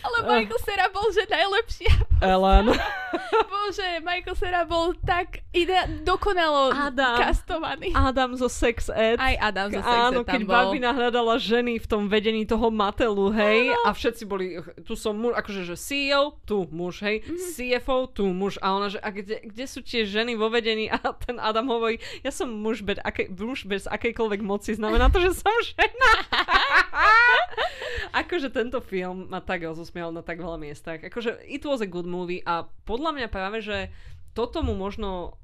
[0.01, 1.93] Ale Michael Cera bol, že najlepšia.
[2.21, 2.71] Ellen.
[3.53, 7.19] Bože, Michael Cera bol tak ide- dokonalo Adam.
[7.19, 7.91] kastovaný.
[7.93, 9.17] Adam zo Sex Ed.
[9.17, 10.53] Aj Adam zo Sexe Áno, tam keď bol.
[10.53, 15.35] Barbie nahľadala ženy v tom vedení toho Matelu, hej, a všetci boli, tu som muž,
[15.35, 17.39] akože, že CEO, tu muž, hej, Mhm.
[17.49, 20.87] CFO, tu muž, a ona, že, a kde, kde sú tie ženy vo vedení?
[20.87, 25.19] A ten Adam hovorí, ja som muž bez, akej, muž bez akejkoľvek moci, znamená to,
[25.19, 26.11] že som žena.
[28.23, 31.01] akože tento film ma tak rozosmial na tak veľa miestach.
[31.01, 33.89] Akože it was a good movie a podľa mňa práve, že
[34.37, 35.41] toto mu možno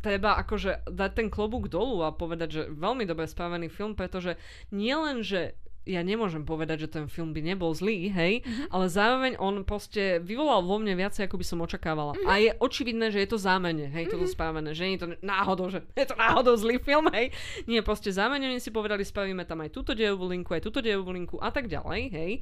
[0.00, 4.40] treba akože dať ten klobúk dolu a povedať, že veľmi dobre spravený film, pretože
[4.72, 5.54] nie len, že
[5.88, 8.68] ja nemôžem povedať, že ten film by nebol zlý, hej, mm-hmm.
[8.68, 12.12] ale zároveň on proste vyvolal vo mne viacej, ako by som očakávala.
[12.14, 12.28] Mm-hmm.
[12.28, 14.36] A je očividné, že je to zámene, hej, toto mm-hmm.
[14.36, 17.32] spravené, že nie je to náhodou, že je to náhodou zlý film, hej.
[17.64, 21.40] Nie, proste zámene si povedali, spravíme tam aj túto dejovú linku, aj túto dejovú linku
[21.40, 22.32] a tak ďalej, hej.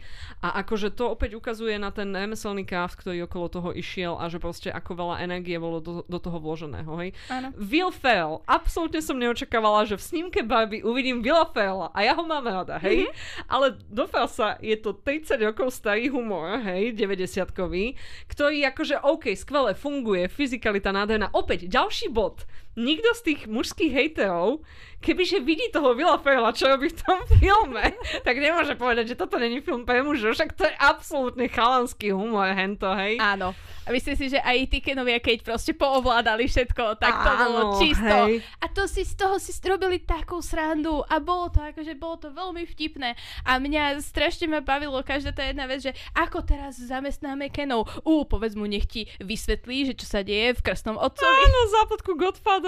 [0.42, 4.42] A akože to opäť ukazuje na ten remeselný craft, ktorý okolo toho išiel a že
[4.42, 7.14] proste ako veľa energie bolo do, do toho vloženého, hej.
[7.31, 7.55] Áno.
[7.55, 8.42] Will Ferrell.
[8.51, 12.83] Absolútne som neočakávala, že v snímke Barbie uvidím Willa Ferrella a ja ho mám rada,
[12.83, 13.07] hej.
[13.07, 13.27] Mm-hmm.
[13.46, 17.94] Ale do sa je to 30 rokov starý humor, hej, 90-kový,
[18.28, 21.32] ktorý akože OK, skvele funguje, fyzikalita nádherná.
[21.32, 22.48] Opäť, ďalší bod.
[22.78, 24.62] Nikto z tých mužských hejterov,
[25.02, 29.38] kebyže vidí toho Willa Ferrella, čo robí v tom filme, tak nemôže povedať, že toto
[29.38, 33.18] není film pre mužov, však to je absolútne chalanský humor, hento, hej.
[33.18, 33.54] Áno.
[33.82, 37.80] A myslím si, že aj tí kenovia, keď proste poovládali všetko, tak to bolo Áno,
[37.80, 38.16] čisto.
[38.28, 38.44] hej.
[38.60, 42.28] A to si z toho si robili takú srandu a bolo to akože, bolo to
[42.28, 43.16] veľmi vtipné.
[43.48, 47.88] A mňa strašne ma bavilo každá tá jedna vec, že ako teraz zamestnáme kenov.
[48.04, 51.40] Ú, povedz mu, nech ti vysvetlí, že čo sa deje v krstnom otcovi.
[51.48, 52.12] Áno, západku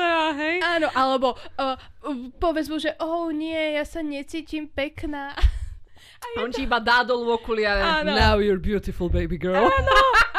[0.01, 0.57] Godfathera, hej.
[0.65, 1.29] Áno, alebo
[1.61, 1.77] uh,
[2.41, 5.37] povedz mu, že oh nie, ja sa necítim pekná.
[6.21, 7.81] A On ti iba dá dolu okuliare.
[7.81, 8.13] Áno.
[8.13, 9.65] Now you're beautiful, baby girl.
[9.65, 9.73] A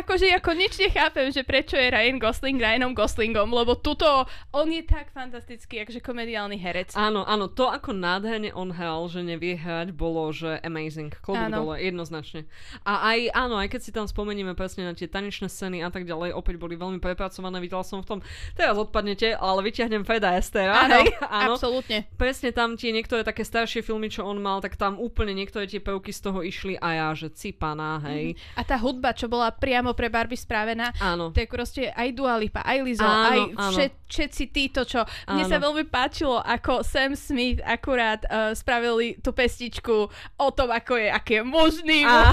[0.00, 4.84] akože ja konečne chápem, že prečo je Ryan Gosling Ryanom Goslingom, lebo tuto on je
[4.84, 6.92] tak fantastický, akože komediálny herec.
[6.96, 11.12] Áno, áno, to ako nádherne on hral, že nevie hrať, bolo, že amazing.
[11.20, 12.48] Klobúk dole, jednoznačne.
[12.82, 16.08] A aj, áno, aj keď si tam spomenieme presne na tie tanečné scény a tak
[16.08, 18.18] ďalej, opäť boli veľmi prepracované, videla som v tom,
[18.56, 21.06] teraz odpadnete, ale vyťahnem Freda Estera, Áno, hej,
[21.44, 21.54] áno.
[21.56, 22.08] absolútne.
[22.16, 25.78] Presne tam tie niektoré také staršie filmy, čo on mal, tak tam úplne niektoré tie
[25.82, 28.34] prvky z toho išli a ja, že cipaná, hej.
[28.56, 31.30] A tá hudba, čo bola priamo pre Barbie spravená, Áno.
[31.30, 33.38] je proste aj Dua Lipa, aj Lizzo, Áno, aj
[33.74, 35.04] všet, všetci títo, čo...
[35.28, 35.50] Mne Áno.
[35.50, 41.08] sa veľmi páčilo, ako Sam Smith akurát uh, spravili tú pestičku o tom, ako je,
[41.10, 42.32] aký je možný, Áno.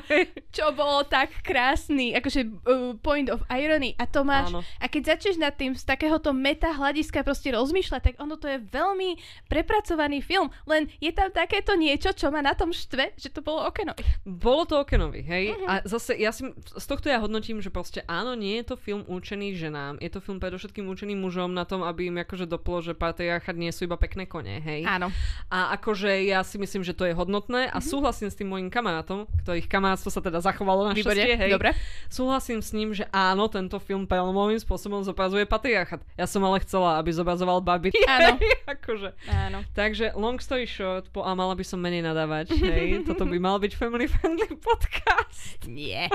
[0.56, 3.94] čo bolo tak krásny, akože uh, point of irony.
[3.98, 4.60] A to máš, Áno.
[4.62, 8.58] a keď začneš nad tým z takéhoto meta hľadiska proste rozmýšľať, tak ono to je
[8.62, 9.18] veľmi
[9.50, 13.66] prepracovaný film, len je tam takéto niečo, čo ma na tom štve, že to bolo
[13.66, 14.02] okenovi.
[14.24, 15.44] Bolo to okenovi, hej?
[15.54, 15.66] Mhm.
[15.66, 19.04] A zase, ja si, z tohto ja hodnotím, že proste áno, nie je to film
[19.04, 22.96] určený ženám, je to film predovšetkým určený mužom na tom, aby im akože doplo, že
[22.96, 24.88] patriarchat nie sú iba pekné kone, hej?
[24.88, 25.12] Áno.
[25.52, 29.28] A akože ja si myslím, že to je hodnotné a súhlasím s tým mojim kamarátom,
[29.44, 31.50] ktorých kamarátstvo sa teda zachovalo na Výborne, šťastie, hej?
[31.52, 31.70] dobre.
[32.08, 36.00] Súhlasím s ním, že áno, tento film prelomovým spôsobom zobrazuje patriarchat.
[36.16, 37.90] Ja som ale chcela, aby zobrazoval baby.
[38.08, 38.38] Áno.
[38.38, 39.10] Hej, akože.
[39.28, 39.58] Áno.
[39.74, 43.56] Takže long story short, po, a mala by som menej nadávať, hej, toto by mal
[43.58, 45.66] byť family friendly podcast.
[45.66, 46.08] Nie.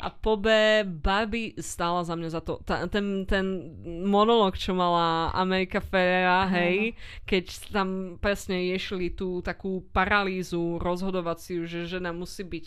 [0.00, 0.48] A po B,
[0.84, 3.46] Barbie stála za mňa za to, ta, ten, ten
[4.04, 6.96] monolog, čo mala Amerika Ferrera, hej,
[7.28, 7.88] keď tam
[8.20, 12.66] presne ješli tú takú paralýzu rozhodovaciu, že žena musí byť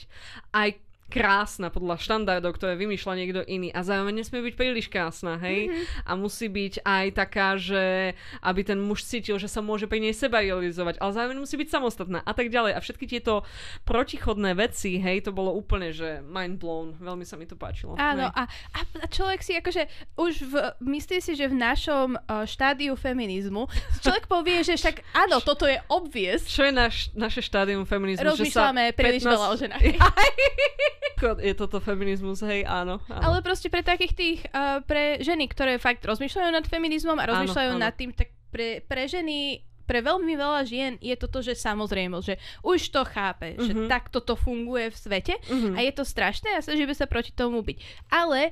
[0.54, 0.70] aj
[1.08, 5.72] krásna podľa štandardov, ktoré vymýšľa niekto iný a zároveň nesmie byť príliš krásna, hej?
[5.72, 6.04] Mm-hmm.
[6.04, 10.12] A musí byť aj taká, že aby ten muž cítil, že sa môže pri nej
[10.12, 12.76] seba realizovať, ale zároveň musí byť samostatná a tak ďalej.
[12.76, 13.48] A všetky tieto
[13.88, 17.00] protichodné veci, hej, to bolo úplne, že mind blown.
[17.00, 17.96] Veľmi sa mi to páčilo.
[17.96, 18.36] Áno, hej.
[18.36, 18.44] a,
[18.76, 19.88] a človek si akože
[20.20, 23.64] už v, myslí si, že v našom uh, štádiu feminizmu
[24.04, 28.28] človek povie, že však áno, toto je obvious, Čo je naš, naše štádium feminizmu?
[28.28, 29.84] rozmýšľame príliš veľa o ženách.
[31.42, 33.02] Je toto feminizmus, hej, áno.
[33.10, 33.22] áno.
[33.22, 37.72] Ale proste pre takých tých, uh, pre ženy, ktoré fakt rozmýšľajú nad feminizmom a rozmýšľajú
[37.74, 37.82] áno.
[37.82, 42.36] nad tým, tak pre, pre ženy pre veľmi veľa žien je toto, že samozrejme, že
[42.60, 43.66] už to chápe, mm-hmm.
[43.66, 43.88] že Mhm.
[43.88, 45.74] takto to funguje v svete Mhm.
[45.74, 47.78] a je to strašné a snažíme sa proti tomu byť.
[48.12, 48.52] Ale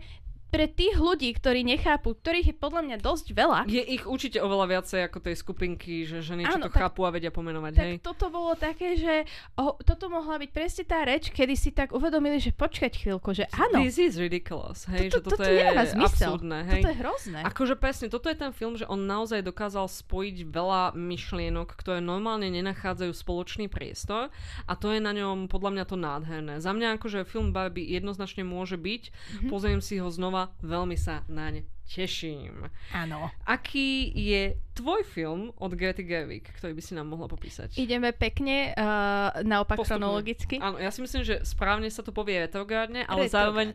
[0.56, 4.72] pre tých ľudí, ktorí nechápu, ktorých je podľa mňa dosť veľa, Je ich určite oveľa
[4.72, 7.86] viacej ako tej skupinky, že ženy, čo Áno, to tak- chápu a vedia pomenovať, tak
[7.86, 7.96] hej.
[8.00, 12.40] toto bolo také, že oh, toto mohla byť presne tá reč, kedy si tak uvedomili,
[12.40, 15.66] že počkať chvíľku, že áno, This is ridiculous, hej, toto, že toto, toto je
[16.00, 16.74] absurdné, hej.
[16.78, 17.40] Toto je hrozné.
[17.44, 22.48] Akože presne, toto je ten film, že on naozaj dokázal spojiť veľa myšlienok, ktoré normálne
[22.48, 24.32] nenachádzajú spoločný priestor
[24.62, 26.54] a to je na ňom podľa mňa to nádherné.
[26.58, 29.04] Za mňa akože film Barbie jednoznačne môže byť,
[29.36, 29.50] Mhm.
[29.50, 32.66] pozriem si ho znova, veľmi sa naň teším.
[32.92, 33.30] Áno.
[33.44, 34.42] Aký je
[34.74, 37.78] tvoj film od Grety Gerwig, ktorý by si nám mohla popísať?
[37.78, 38.82] Ideme pekne uh,
[39.40, 40.02] naopak Postupne.
[40.02, 40.58] chronologicky.
[40.58, 43.30] Áno, ja si myslím, že správne sa to povie retrográdne, ale Retrográd.
[43.32, 43.68] zároveň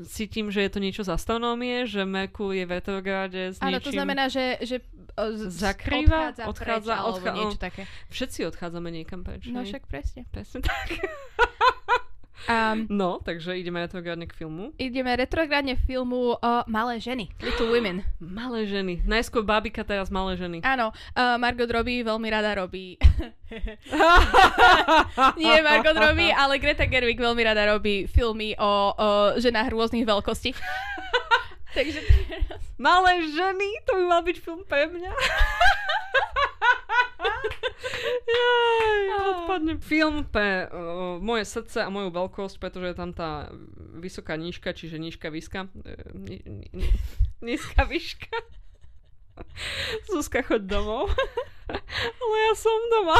[0.00, 3.92] cítim, že je to niečo z astronómie, že Merkur je v retrográde s Áno, to
[3.92, 4.80] znamená, že, že
[5.14, 7.82] uh, z- Zakrýva, odchádza, odchádza, preč, alebo odchá- niečo také.
[8.08, 9.44] Všetci odchádzame niekam preč.
[9.46, 10.24] No však presne.
[10.26, 10.88] Presne tak.
[12.46, 14.70] Um, No, takže ideme retrográdne k filmu.
[14.78, 18.06] ideme retrográdne v filmu uh, Malé ženy, Little Women.
[18.22, 19.02] Malé ženy.
[19.02, 20.62] Najskôr bábika, teraz malé ženy.
[20.62, 22.94] Áno, uh, Margot Robbie veľmi rada robí...
[25.40, 29.08] Nie Margot Robbie, ale Greta Gerwig veľmi rada robí filmy o, o
[29.40, 30.54] ženách rôznych veľkostí.
[31.76, 32.00] Takže
[32.78, 33.68] Malé ženy?
[33.84, 35.10] To by mal byť film pre mňa.
[38.28, 39.00] Jaj,
[39.32, 39.78] odpadnem.
[39.80, 43.48] Film pre uh, moje srdce a moju veľkosť, pretože je tam tá
[43.96, 45.66] vysoká nížka, čiže nížka výška.
[45.72, 46.88] Uh, ní, ní, ní,
[47.40, 48.34] nízka výška.
[50.10, 51.14] Zuzka, choď domov.
[52.18, 53.18] Ale ja som doma.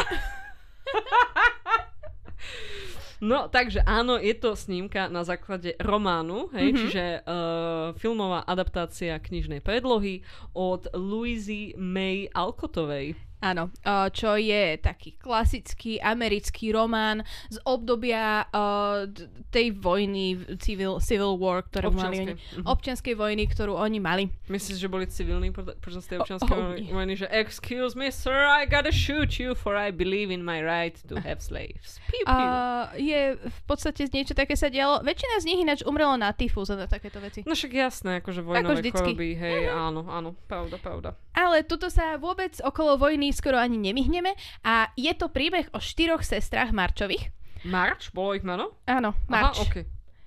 [3.18, 6.70] No, takže áno, je to snímka na základe románu, hej, Mhm.
[6.70, 6.78] mm-hmm.
[6.86, 10.22] čiže uh, filmová adaptácia knižnej predlohy
[10.54, 13.18] od Louisy May Alcottovej.
[13.38, 13.70] Áno,
[14.10, 19.06] čo je taký klasický americký román z obdobia uh,
[19.54, 22.34] tej vojny, civil, civil war, ktorú mali oni.
[22.34, 22.58] Občianskej.
[22.58, 22.66] Mhm.
[22.66, 24.24] Občianskej vojny, ktorú oni mali.
[24.50, 26.90] Myslíš, že boli civilní po- počas tej občianskej oh, vojny, nie.
[26.90, 30.98] vojny, že excuse me sir, I gotta shoot you for I believe in my right
[31.06, 32.02] to have slaves.
[32.10, 32.34] Piu, piu.
[32.34, 35.06] Uh, je v podstate niečo také sa dialo.
[35.06, 37.46] Väčšina z nich ináč umrelo na tyfus a na takéto veci.
[37.46, 39.14] No však jasné, akože vojnové vždycky.
[39.14, 41.14] choroby, hej, áno, áno, pravda, pravda.
[41.38, 46.24] Ale tuto sa vôbec okolo vojny skoro ani nevyhneme a je to príbeh o štyroch
[46.24, 47.30] sestrách Marčových.
[47.66, 48.14] Marč?
[48.14, 48.78] Bolo ich meno?
[48.86, 49.56] Áno, Aha, Marč.
[49.62, 49.76] ok.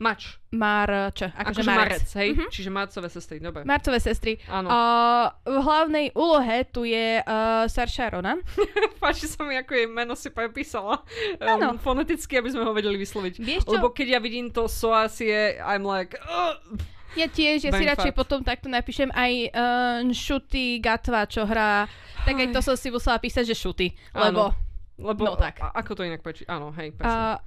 [0.01, 0.41] Mač.
[0.49, 1.29] Marč.
[1.29, 2.09] Akože, Akože Marec.
[2.17, 2.29] Hej?
[2.33, 2.45] Mhm.
[2.49, 3.61] Čiže Marcové sestry, dobre.
[3.69, 4.41] Marcové sestry.
[4.49, 4.65] Áno.
[4.65, 8.41] Uh, v hlavnej úlohe tu je uh, Sarsha Ronan.
[9.01, 11.05] Páči sa mi, ako jej meno si prepísala.
[11.37, 13.33] Um, foneticky, aby sme ho vedeli vysloviť.
[13.37, 13.77] Vieš čo?
[13.77, 16.17] Lebo keď ja vidím to Soasie, I'm like...
[16.25, 16.57] Uh,
[17.13, 18.19] Ja tiež, ja si Brain radšej fart.
[18.19, 19.59] potom takto napíšem aj uh,
[20.07, 21.83] Šuty Gatva, čo hrá.
[22.23, 23.87] Tak aj to som si musela písať, že Šuty.
[24.13, 24.55] Lebo...
[24.95, 25.59] lebo no tak.
[25.59, 26.45] A, ako to inak pečí?
[26.45, 27.35] Áno, hej, presne.
[27.35, 27.37] Uh,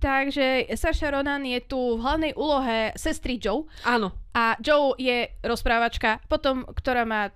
[0.00, 3.68] takže Saša Ronan je tu v hlavnej úlohe sestry Joe.
[3.84, 7.28] áno, A Joe je rozprávačka, potom, ktorá má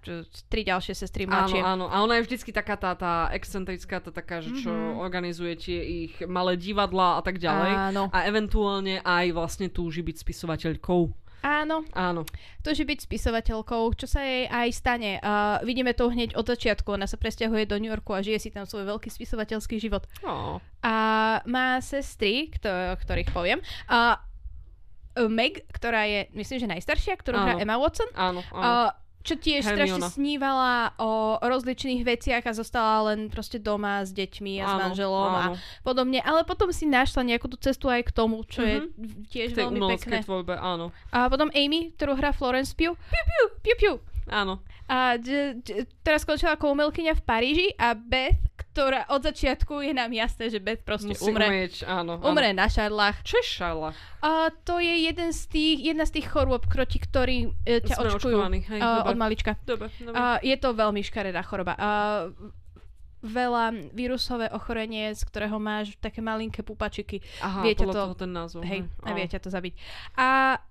[0.49, 1.61] tri ďalšie sestry áno, mladšie.
[1.61, 1.85] áno.
[1.93, 4.97] A ona je vždycky taká tá, tá excentrická, tá taká, že čo Mhm.
[4.97, 7.73] organizuje tie ich malé divadlá a tak ďalej.
[7.93, 8.03] Áno.
[8.09, 11.03] A eventuálne aj vlastne túži byť spisovateľkou.
[11.45, 12.25] Áno, Áno.
[12.65, 15.21] túži byť spisovateľkou, čo sa jej aj stane.
[15.21, 16.97] Uh, vidíme to hneď od začiatku.
[16.97, 20.09] Ona sa presťahuje do New Yorku a žije si tam svoj veľký spisovateľský život.
[20.25, 20.57] Oh.
[20.81, 20.95] A
[21.45, 23.61] má sestry, kto- ktorých poviem.
[23.93, 24.25] A
[25.15, 27.63] Meg, ktorá je, myslím, že najstaršia, ktorú hrá Áno.
[27.63, 28.11] Emma Watson.
[28.19, 28.59] Áno, áno.
[28.59, 28.71] A
[29.25, 34.65] čo tiež strašne snívala o rozličných veciach a zostala len proste doma s deťmi a
[34.65, 35.55] s Áno, manželom a áno.
[35.81, 36.21] podobne.
[36.21, 38.77] Ale potom si našla nejakú tú cestu aj k tomu, čo je
[39.33, 40.21] tiež V tej veľmi pekné.
[40.21, 40.93] tvorbe, áno.
[41.09, 42.95] A potom Amy, ktorú hrá Florence Pugh.
[42.95, 43.95] Piu, piu, piu, piu.
[44.27, 44.61] Áno.
[44.85, 48.37] A d- d- teraz skončila ako umelkyňa v Paríži a Beth,
[48.71, 51.47] ktorá od začiatku je nám jasné, že Beth proste Musí umre.
[51.47, 52.19] umieť, áno.
[52.19, 52.27] áno.
[52.27, 53.23] Umre na šarlách.
[53.23, 53.91] Čo je šala?
[54.21, 58.13] A to je jeden z tých, jedna z tých chorôb, proti ktorým e, ťa Sme
[58.13, 59.09] očkujú hej, dobre.
[59.09, 59.53] od malička.
[59.63, 60.17] Dobre, dobre.
[60.17, 61.73] A je to veľmi škaredá choroba.
[61.75, 61.89] A
[63.25, 67.25] veľa vírusové ochorenie, z ktorého máš také malinké pupačiky.
[67.41, 68.61] Aha, vie ťa podľa to- toho ten názov.
[68.63, 69.17] Hej, a áno.
[69.17, 69.73] vie ťa to zabiť.
[70.15, 70.29] A,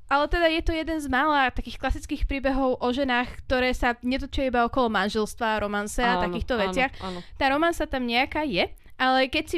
[0.07, 4.47] ale teda je to jeden z mála takých klasických príbehov o ženách, ktoré sa netočia
[4.47, 6.91] iba okolo manželstva, romanse a Áno, takýchto áno, veciach.
[7.01, 7.19] Áno.
[7.35, 9.57] Tá romansa tam nejaká je, ale keď si,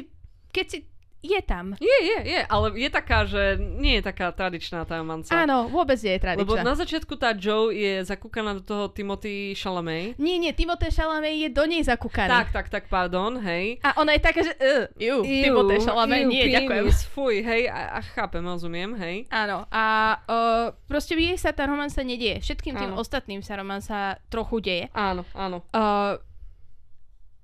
[0.56, 0.78] keď si
[1.26, 1.74] je tam.
[1.82, 5.34] Je, je, je, ale je taká, že nie je taká tradičná tá manca.
[5.34, 6.62] Áno, vôbec je Lebo tradičná.
[6.62, 10.16] na začiatku tá Joe je zakúkaná do toho Timothy Chalamet.
[10.22, 12.30] Nie, nie, Timothée Chalamet je do nej zakúkaný.
[12.30, 13.82] Tak, tak, tak, pardon, hej.
[13.82, 16.86] A ona je taká, že uh, ju, Timothée Chalamet, Iu, nie, ďakujem.
[16.86, 19.26] penis, Fuj, hej, a, a chápem, rozumiem, hej.
[19.34, 19.84] Áno, a
[20.30, 22.44] uh, proste jej sa tá romansa nedieje.
[22.46, 23.02] Všetkým tým Áno.
[23.02, 24.86] ostatným sa romansa trochu deje.
[24.94, 25.66] Áno, áno.
[25.74, 26.22] Uh,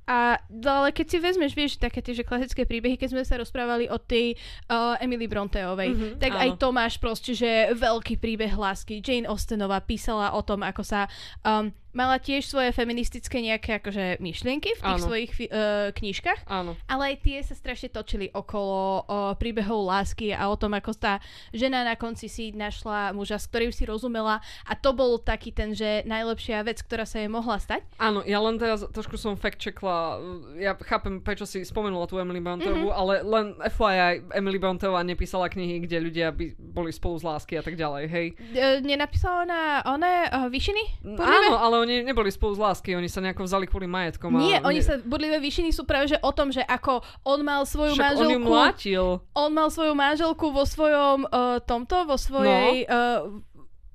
[0.08, 3.88] A, ale keď si vezmeš, vieš, také tie že klasické príbehy, keď sme sa rozprávali
[3.88, 4.36] o tej
[4.68, 6.42] uh, Emily Bronteovej, Mhm, mm-hmm, tak áno.
[6.42, 9.00] aj to máš proste, že veľký príbeh lásky.
[9.00, 11.08] Jane Austenová písala o tom, ako sa
[11.46, 15.06] um, mala tiež svoje feministické nejaké akože myšlienky v tých Áno.
[15.06, 16.76] svojich uh, knižkách, Áno.
[16.88, 21.20] ale aj tie sa strašne točili okolo uh, príbehov lásky a o tom, ako tá
[21.52, 25.72] žena na konci si našla muža, s ktorým si rozumela a to bol taký ten,
[25.72, 27.84] že najlepšia vec, ktorá sa jej mohla stať.
[27.98, 30.18] Áno, ja len teraz trošku som fact checkla,
[30.58, 32.88] ja chápem, prečo si spomenula tú Emily Bronteovú, Mhm.
[32.88, 33.02] mm-hmm.
[33.02, 37.64] ale len FYI, Emily Bronteová nepísala knihy, kde ľudia by boli spolu z lásky a
[37.64, 38.28] tak ďalej, hej.
[38.56, 41.04] E, nenapísala ona one uh, vyšiny?
[41.18, 44.30] Áno, ale oni neboli spolu z lásky, oni sa nejako vzali kvôli majetkom.
[44.32, 47.62] Nie, a oni sa, budlivé vyšiny sú práve že o tom, že ako on mal
[47.64, 48.48] svoju Však on ju manželku...
[48.48, 49.06] mlátil.
[49.34, 52.86] on mal svoju manželku vo svojom uh, tomto, vo svojej...
[52.86, 53.42] No.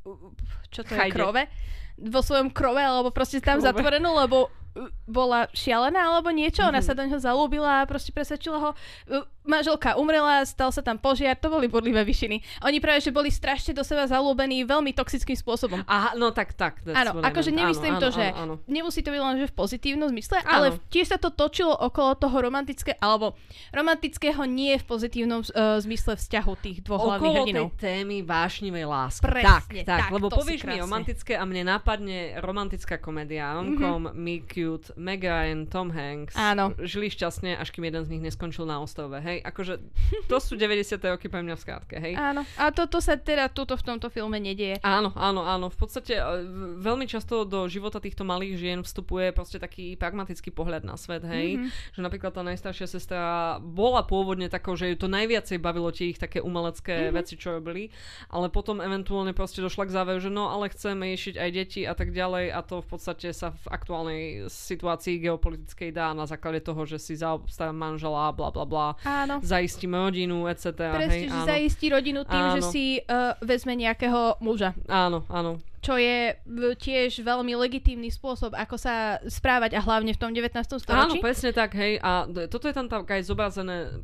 [0.05, 0.35] Uh,
[0.69, 1.09] čo to Chajde.
[1.09, 1.43] je, krove?
[1.97, 3.67] Vo svojom krove, alebo proste tam Krove.
[3.73, 4.51] zatvorenú, lebo uh,
[5.05, 6.85] bola šialená alebo niečo, ona Mhm.
[6.85, 8.71] sa do neho zalúbila a proste presvedčila ho.
[9.47, 12.43] Manželka umrela, stal sa tam požiar, to boli bodlivé vyšiny.
[12.67, 15.87] Oni práve, že boli strašne do seba zalúbení veľmi toxickým spôsobom.
[15.87, 16.83] Aha, no tak, tak.
[16.85, 18.55] Áno, akože nemyslím áno, to, áno, že Áno, áno.
[18.67, 20.51] nemusí to byť len že v pozitívnom zmysle, Áno.
[20.51, 23.39] ale tiež sa to točilo okolo toho romantické, alebo
[23.71, 27.67] romantického nie v pozitívnom uh, zmysle vzťahu tých dvoch hlavných Okolo hrdinov.
[27.77, 29.23] tej témy vášnivej lásky.
[29.23, 33.55] Presne, tak, tak, tak, lebo povieš mi romantické a mne napadne romantická komédia.
[33.55, 34.17] Romcom, mm-hmm.
[34.17, 36.35] Me Cute, Meg Ryan, Tom Hanks.
[36.35, 36.73] Áno.
[36.81, 39.17] Žili šťastne, až kým jeden z nich neskončil na ostrove.
[39.21, 39.75] Hej, akože
[40.31, 40.97] to sú 90.
[41.03, 42.15] roky pre mňa v skátke, hej.
[42.15, 44.79] Áno, a toto sa teda tuto v tomto filme nedieje.
[44.81, 45.67] Áno, áno, áno.
[45.69, 46.23] V podstate e,
[46.79, 51.57] veľmi často do života týchto malých žien vstupuje proste taký pragmatický pohľad na svet, hej.
[51.57, 51.63] Mhm.
[51.67, 51.95] Mm-hmm.
[51.97, 53.21] Že napríklad tá najstaršia sestra
[53.59, 57.03] bola pôvodne takou, že ju to najviacej bavilo tie ich také umelecké Mhm.
[57.03, 57.17] mm-hmm.
[57.19, 57.91] veci, čo robili,
[58.29, 61.95] ale potom eventuálne proste došla k záveru, že no ale chceme riešiť aj deti a
[61.97, 66.85] tak ďalej a to v podstate sa v aktuálnej situácii geopolitickej dá na základe toho,
[66.85, 69.26] že si zaobstarám manžela, bla bla bla, Áno.
[69.39, 70.73] Zaistíme rodinu, etc.
[70.93, 71.47] Presne, hej, že áno.
[71.47, 72.71] zaistí rodinu tým, že Áno.
[72.71, 74.73] si uh, vezme nejakého muža.
[74.87, 75.59] áno, áno.
[75.79, 80.51] Čo je v- tiež veľmi legitímny spôsob, ako sa správať a hlavne v tom 19.
[80.51, 81.19] Áno, storočí.
[81.21, 81.99] presne tak, hej.
[81.99, 84.03] A toto je tam tak aj zobrazené,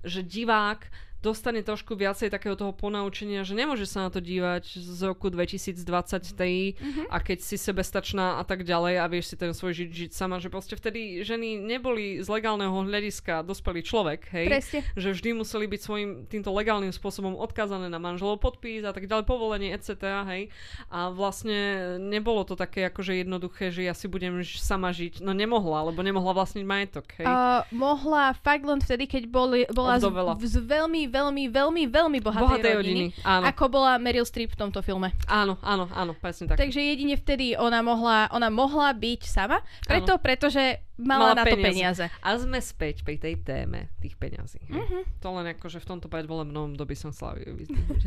[0.00, 0.84] že divák
[1.18, 6.78] dostane trošku viacej takého toho ponaučenia, že nemôže sa na to dívať z roku 2023
[6.78, 7.02] Mhm.
[7.10, 10.38] a keď si sebestačná a tak ďalej a vieš si ten svoj žiť, žiť sama,
[10.38, 14.46] že proste vtedy ženy neboli z legálneho hľadiska dospelý človek, hej.
[14.46, 14.80] Presne.
[14.94, 19.26] Že vždy museli byť svojim týmto legálnym spôsobom odkázané na manželov podpis a tak ďalej,
[19.26, 20.22] povolenie, etc.
[20.28, 20.54] Hej.
[20.88, 21.58] A vlastne
[21.98, 25.20] nebolo to také akože jednoduché, že ja si budem sama žiť.
[25.20, 27.06] No nemohla, lebo nemohla vlastniť majetok.
[27.18, 27.26] Hej.
[27.26, 30.06] Uh, mohla fakt len vtedy, keď boli, bola z,
[30.46, 33.04] z veľmi, veľmi, veľmi, veľmi bohatej, Bohatej rodiny.
[33.12, 33.44] rodiny, áno.
[33.48, 35.10] Ako bola Meryl Streep v tomto filme.
[35.26, 36.60] Áno, áno, áno, presne tak.
[36.60, 41.54] Takže jedine vtedy ona mohla, ona mohla byť sama, preto, pretože mala, Mala na to
[41.54, 41.66] peniaze.
[41.70, 42.04] peniaze.
[42.20, 44.58] A sme späť pri tej téme tých peňazí.
[44.66, 45.22] Mhm.
[45.22, 48.02] To len akože v tomto predvolebnom doby som ju vyzdvihnúť.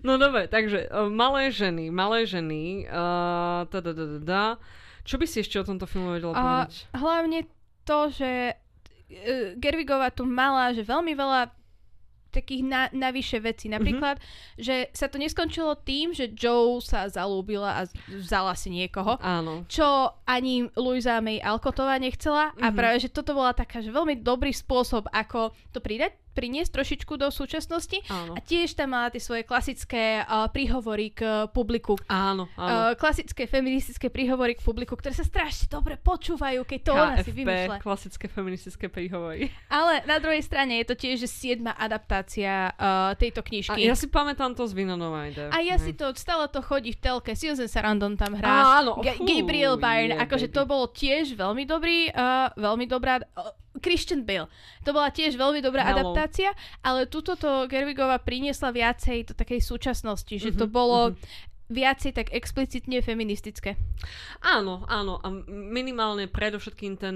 [0.00, 4.44] No dobre, takže uh, malé ženy, malé ženy, uh, da, da, da, da, da.
[5.04, 6.88] Čo by si ešte o tomto filme vedela povedať?
[6.96, 7.44] hlavne
[7.84, 11.52] to, že uh, Gervigová tu mala, že veľmi veľa
[12.34, 13.70] takých na, navyše vecí.
[13.70, 14.58] Napríklad, mm-hmm.
[14.58, 19.14] že sa to neskončilo tým, že Joe sa zalúbila a vzala si niekoho.
[19.22, 19.62] Áno.
[19.70, 19.86] čo
[20.26, 22.74] ani Louisa May Alcottová nechcela a Mhm.
[22.74, 27.30] práve, že toto bola taká, že veľmi dobrý spôsob, ako to pridať, priniesť trošičku do
[27.30, 28.34] súčasnosti Áno.
[28.34, 31.94] a tiež tam mala tie svoje klasické uh, príhovory k uh, publiku.
[32.10, 32.92] Áno, áno.
[32.92, 37.30] Uh, klasické feministické príhovory k publiku, ktoré sa strašne dobre počúvajú, keď to ona si
[37.30, 37.78] vymýšľa.
[37.78, 39.48] klasické feministické príhovory.
[39.70, 43.80] Ale na druhej strane je to tiež že siedma adaptácia uh, tejto A knižky.
[43.86, 45.48] ja si pamätám to z Ryder.
[45.54, 45.84] A ja hej.
[45.86, 48.82] si to, stále to chodí v telke, Susan Sarandon tam hrá.
[48.82, 50.56] Áno, Ga- Gabriel Byrne, akože baby.
[50.56, 53.54] to bolo tiež veľmi dobrý, uh, veľmi dobrá, uh,
[53.84, 54.48] Christian Bale,
[54.80, 56.16] to bola tiež veľmi dobrá Hello.
[56.16, 61.20] adaptácia, ale tuto to Gerwigova priniesla viacej do takej súčasnosti, že to Mhm, bolo mhm.
[61.64, 63.80] Viacej tak explicitne feministické.
[64.38, 65.16] Áno, áno.
[65.18, 67.14] A minimálne predovšetkým ten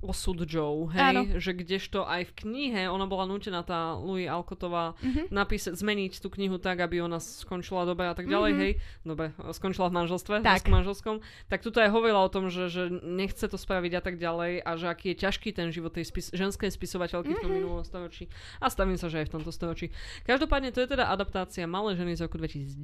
[0.00, 1.02] osud Joe, hej?
[1.12, 1.20] Áno.
[1.36, 5.28] Že kdežto aj v knihe ona bola nútená, tá Louis Alcottová, Mhm.
[5.28, 8.58] napísať, zmeniť tú knihu tak, aby ona skončila dobre a tak ďalej, Mhm.
[8.58, 8.72] hej?
[9.02, 10.64] Dobre, skončila v manželstve, Tak.
[10.64, 11.16] v manželskom.
[11.46, 14.70] Tak tuto aj hovorila o tom, že, že nechce to spraviť a tak ďalej a
[14.74, 17.58] že aký je ťažký ten život tej spis- ženskej spisovateľky v tom Mhm.
[17.58, 18.24] minulom storočí.
[18.56, 19.92] A stavím sa, že aj v tomto storočí.
[20.22, 22.80] Každopádne to je teda adaptácia Malé ženy z roku 2019,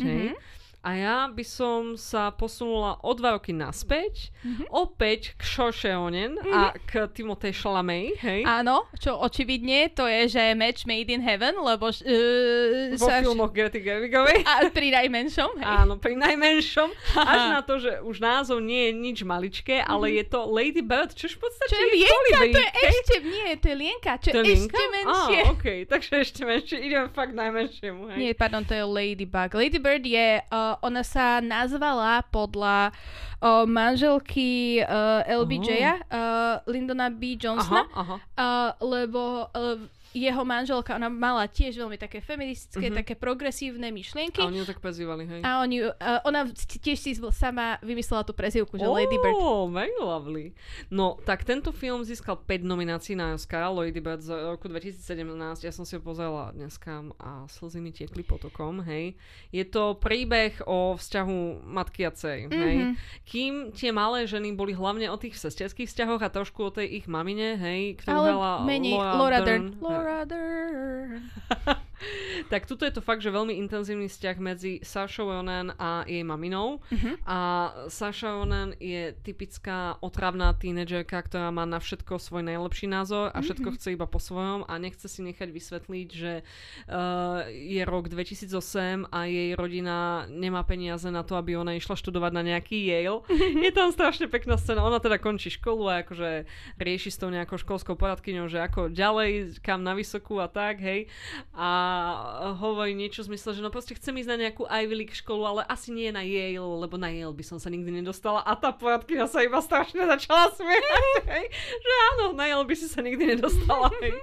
[0.00, 0.23] hej?
[0.24, 0.73] mm-hmm.
[0.84, 4.68] A ja by som sa posunula o dva roky naspäť, Mhm.
[4.68, 8.44] opäť k Saoirse Ronan a k Timothée Chalamet, hej?
[8.44, 11.96] Áno, čo očividne to je, že match made in heaven, lebo uh,
[12.94, 14.44] vo filmoch Grety Gerwigovej.
[14.44, 15.64] A pri najmenšom, hej.
[15.64, 16.88] Áno, pri najmenšom.
[17.32, 21.10] Až na to, že už názov nie je nič maličké, ale je to Lady Bird,
[21.10, 21.72] čož v podstate Mhm.
[21.74, 24.54] Čo je je lienka, to je ešte, nie, to je lienka, čo To je je
[24.58, 25.38] ešte menšie.
[25.38, 26.76] Á, okej, takže ešte menšie.
[26.78, 28.18] Ideme fakt najmenšiemu, hej?
[28.18, 29.50] Nie, pardon, to je Ladybug.
[29.50, 37.34] Ladybird je, uh, ona sa nazvala podľa uh, manželky uh, LBJ-a, uh, Lyndona B.
[37.34, 38.16] Aha, Johnsona, aha.
[38.18, 39.78] uh, lebo uh,
[40.14, 42.96] jeho manželka, ona mala tiež veľmi také feministické, Mhm.
[43.02, 44.38] také progresívne myšlienky.
[44.38, 45.40] A oni ju tak prezývali, hej?
[45.42, 45.92] A oni, uh,
[46.22, 49.34] ona tiež si sama vymyslela tú prezivku, že Lady Bird.
[49.34, 50.54] Oh, very lovely.
[50.86, 55.66] No, tak tento film získal 5 nominácií na Oscar, Lady Bird z roku 2017.
[55.66, 59.18] Ja som si ho pozrela dneska a slzy mi tiekli potokom, hej.
[59.50, 62.76] Je to príbeh o vzťahu matky a dcery, hej.
[62.78, 62.92] Mhm.
[63.26, 67.06] Kým tie malé ženy boli hlavne o tých sesterských vzťahoch a trošku o tej ich
[67.10, 69.64] mamine, hej, ktorú Ale hrala menej Laura, Laura Dern.
[69.74, 69.82] Dern.
[69.82, 71.32] Laura Dern.
[72.52, 76.84] tak tuto je to fakt, že veľmi intenzívny vzťah medzi Saša Ronan a jej maminou.
[76.92, 77.24] Mhm.
[77.24, 77.38] A
[77.88, 83.72] Saša Ronan je typická otravná tínedžerka, ktorá má na všetko svoj najlepší názor a všetko
[83.72, 83.74] Mhm.
[83.78, 89.24] chce iba po svojom a nechce si nechať vysvetliť, že uh, je rok 2008 a
[89.24, 93.24] jej rodina nemá peniaze na to, aby ona išla študovať na nejaký Yale.
[93.64, 94.84] je tam strašne pekná scéna.
[94.84, 96.44] Ona teda končí školu a akože
[96.76, 101.06] rieši s tou nejakou školskou poradkyňou, že ako ďalej, kam na vysokú a tak, hej.
[101.54, 101.68] A
[102.58, 105.62] hovorí niečo v zmysle, že no proste chcem ísť na nejakú Ivy League školu, ale
[105.70, 108.42] asi nie na Yale, lebo na Yale by som sa nikdy nedostala.
[108.42, 111.44] A tá poradkyňa sa iba strašne začala smiať, hej.
[111.80, 114.18] Že áno, na Yale by si sa nikdy nedostala, hej.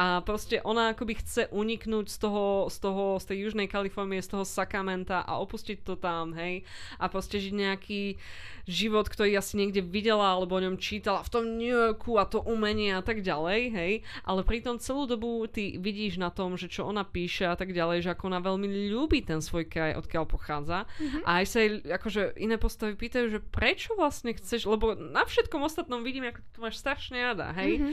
[0.00, 4.32] A proste ona akoby chce uniknúť z toho, z toho, z tej južnej Kalifornie, z
[4.32, 6.64] toho Sacramenta a opustiť to tam, hej.
[6.96, 8.16] A proste žiť nejaký
[8.64, 12.40] život, ktorý asi niekde videla alebo o ňom čítala v tom New Yorku a to
[12.40, 13.92] umenie a tak ďalej, hej.
[14.24, 18.08] Ale pritom celú dobu ty vidíš na tom, že čo ona píše a tak ďalej,
[18.08, 20.88] že ako ona veľmi ľúbi ten svoj kraj, odkiaľ pochádza.
[20.96, 21.28] Mhm.
[21.28, 25.60] A aj sa jej akože iné postavy pýtajú, že prečo vlastne chceš, lebo na všetkom
[25.60, 27.84] ostatnom vidím, ako to máš strašne rada, hej.
[27.84, 27.92] Mhm.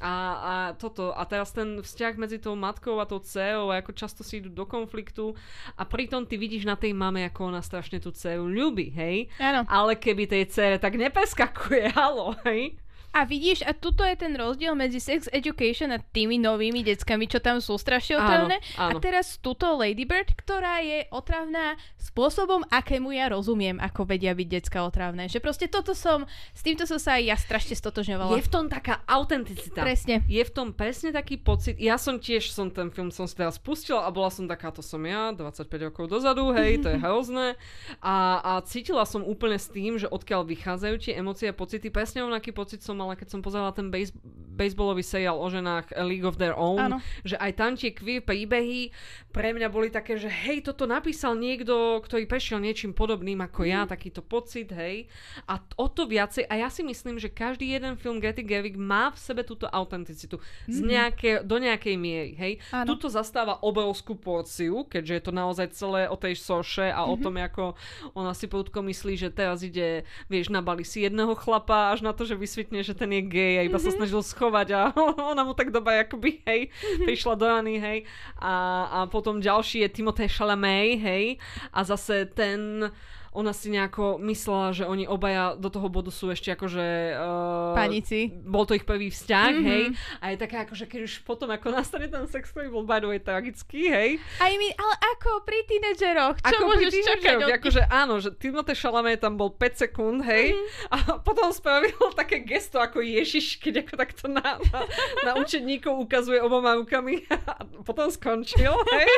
[0.00, 3.92] A, a toto, a teraz ten vzťah medzi tou matkou a tou dcerou, a ako
[3.92, 5.36] často si idú do konfliktu
[5.76, 9.28] a pritom ty vidíš na tej mame, ako ona strašne tú dceru ľúbi, hej?
[9.36, 9.68] Áno.
[9.68, 12.80] Ale keby tej cere tak nepeskakuje, halo, hej?
[13.10, 17.42] A vidíš, a tuto je ten rozdiel medzi sex education a tými novými deckami, čo
[17.42, 18.56] tam sú strašne Áno, otravné.
[18.78, 24.46] A teraz tuto Lady Bird, ktorá je otravná spôsobom, akému ja rozumiem, ako vedia byť
[24.46, 25.26] decka otravné.
[25.26, 26.22] Že proste toto som,
[26.54, 28.38] s týmto som sa aj ja strašne stotožňovala.
[28.38, 29.82] Je v tom taká autenticita.
[29.82, 30.22] Presne.
[30.30, 33.58] Je v tom presne taký pocit, ja som tiež som ten film som si teraz
[33.58, 37.58] pustila a bola som taká, to som ja, 25 rokov dozadu, hej, to je hrozné.
[37.98, 42.22] A, a cítila som úplne s tým, že odkiaľ vychádzajú tie emócie a pocity, presne
[42.22, 44.12] rovnaký pocit som mala, keď som pozerala ten base,
[44.60, 46.98] baseballový seriál o ženách League of Their Own, Áno.
[47.24, 48.92] že aj tam tie queer príbehy
[49.30, 53.86] pre mňa boli také, že hej, toto napísal niekto, ktorý prešiel niečím podobným ako ja,
[53.86, 55.06] takýto pocit, hej.
[55.46, 59.14] A o to viacej, a ja si myslím, že každý jeden film Grety Gerwig má
[59.14, 62.52] v sebe túto autenticitu z nejaké, do nejakej miery, hej.
[62.74, 62.94] Áno.
[62.94, 67.38] Tuto zastáva obrovskú porciu, keďže je to naozaj celé o tej soše a o tom,
[67.38, 67.78] ako
[68.18, 72.26] ona si prudko myslí, že teraz ide, vieš, nabali si jedného chlapa, až na to,
[72.26, 74.80] že vysvetne, že ten je gay a iba sa snažil schovať a
[75.32, 76.74] ona mu tak doba akoby, hej,
[77.06, 77.98] prišla do rany, hej.
[78.42, 81.36] A, a potom ďalší je Timothée Chalamet, hej.
[81.72, 82.88] A zase ten
[83.32, 86.86] ona si nejako myslela, že oni obaja do toho bodu sú ešte akože...
[87.14, 88.34] Uh, Panici.
[88.34, 89.64] Bol to ich prvý vzťah, Mhm.
[89.64, 89.84] hej.
[90.18, 93.06] A je taká akože, keď už potom ako nastane ten sex, ktorý bol by the
[93.06, 94.10] way tragický, hej.
[94.36, 96.36] Aj my, ale ako pri tínedžeroch?
[96.36, 100.66] Čo Ako môžeš čakať akože áno, že Timothée Chalamet tam bol 5 sekúnd, hej, Mhm.
[100.90, 104.80] a potom spravil také gesto ako Ježiš, keď ako takto na, na,
[105.22, 109.10] na učedníkov ukazuje oboma rukami a potom skončil, hej.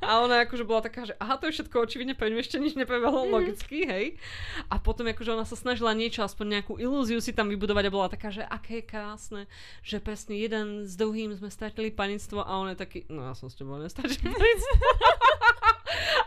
[0.00, 2.74] A ona akože bola taká, že aha, to je všetko, očividne pre ňu ešte nič
[2.74, 3.29] neprebehlo.
[3.30, 4.06] Logicky, hej.
[4.68, 8.08] A potom akože ona sa snažila niečo, aspoň nejakú ilúziu si tam vybudovať a bola
[8.10, 9.46] taká, že aké krásne,
[9.86, 13.48] že presne jeden s druhým sme stratili panictvo a on je taký, no ja som
[13.48, 14.74] s tebou nestratil panictvo.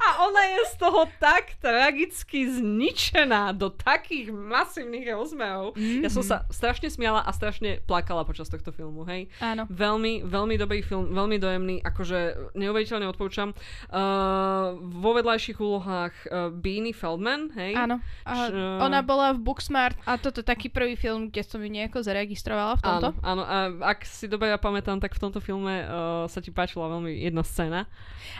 [0.03, 5.73] A ona je z toho tak tragicky zničená do takých masívnych rozmerov.
[5.77, 9.31] Ja som sa strašne smiala a strašne plakala počas tohto filmu, hej.
[9.39, 9.63] Áno.
[9.71, 13.55] Veľmi, veľmi dobrý film, veľmi dojemný, akože neuveriteľne odporúčam.
[13.87, 17.77] Uh, vo vedľajších úlohách uh, Beanie Feldman, hej.
[17.77, 18.03] Áno.
[18.27, 22.03] A Š- ona bola v Booksmart a toto taký prvý film, kde som ju nejako
[22.03, 23.09] zaregistrovala v tomto.
[23.23, 23.43] Áno, áno.
[23.47, 23.57] A
[23.95, 27.45] ak si dobre ja pamätám, tak v tomto filme uh, sa ti páčila veľmi jedna
[27.45, 27.87] scéna.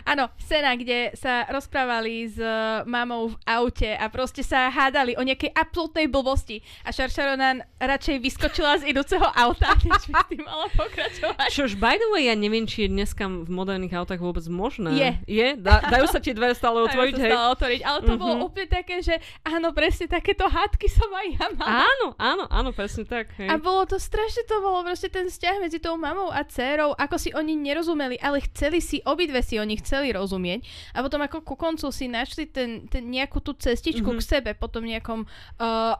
[0.04, 5.14] Áno, scéna, kde sa rozpráva rozprávali s uh, mamou v aute a proste sa hádali
[5.14, 10.42] o nejakej absolútnej blbosti a Šaršaronan radšej vyskočila z idúceho auta, než by s tým
[10.48, 11.48] mala pokračovať.
[11.52, 14.96] Čož, by the way, ja neviem, či je dneska v moderných autách vôbec možné.
[14.96, 15.10] Je.
[15.28, 15.48] Je?
[15.60, 17.30] Da, dajú sa tie dvere stále otvoriť, hej?
[17.36, 18.42] stále otvoriť, ale to bolo Mhm.
[18.48, 21.84] úplne také, že áno, presne takéto hádky som aj ja mala.
[21.84, 23.28] Áno, áno, áno, presne tak.
[23.36, 23.52] Hej.
[23.52, 27.16] A bolo to strašne to bolo proste ten vzťah medzi tou mamou a dcérou, ako
[27.20, 30.64] si oni nerozumeli, ale chceli si, obidve si oni chceli rozumieť.
[30.96, 34.16] A potom ako ku koncu si našli ten, ten nejakú tú cestičku Mhm.
[34.16, 35.28] k sebe, potom nejakom
[35.58, 35.94] uh,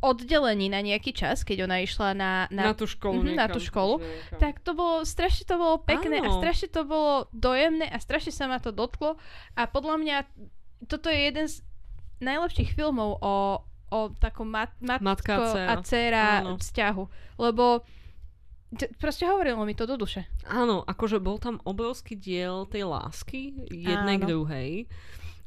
[0.00, 2.30] oddelení na nejaký čas, keď ona išla na...
[2.48, 3.20] na na, tú školu.
[3.22, 4.00] Mhm, na tú školu.
[4.00, 4.38] niekam.
[4.38, 6.36] tak to bolo, strašne to bolo pekné a Áno.
[6.36, 9.20] strašne to bolo dojemné a strašne sa ma to dotklo.
[9.52, 10.16] A podľa mňa
[10.86, 11.60] toto je jeden z
[12.18, 15.66] najlepších filmov o, o takom mat, matko Matka a dcéra.
[15.66, 16.56] a dcéra Áno.
[16.56, 17.02] vzťahu.
[17.38, 17.64] Lebo
[18.98, 20.26] proste hovorilo mi to do duše.
[20.46, 24.30] Áno, akože bol tam obrovský diel tej lásky jednej k Áno.
[24.30, 24.70] druhej.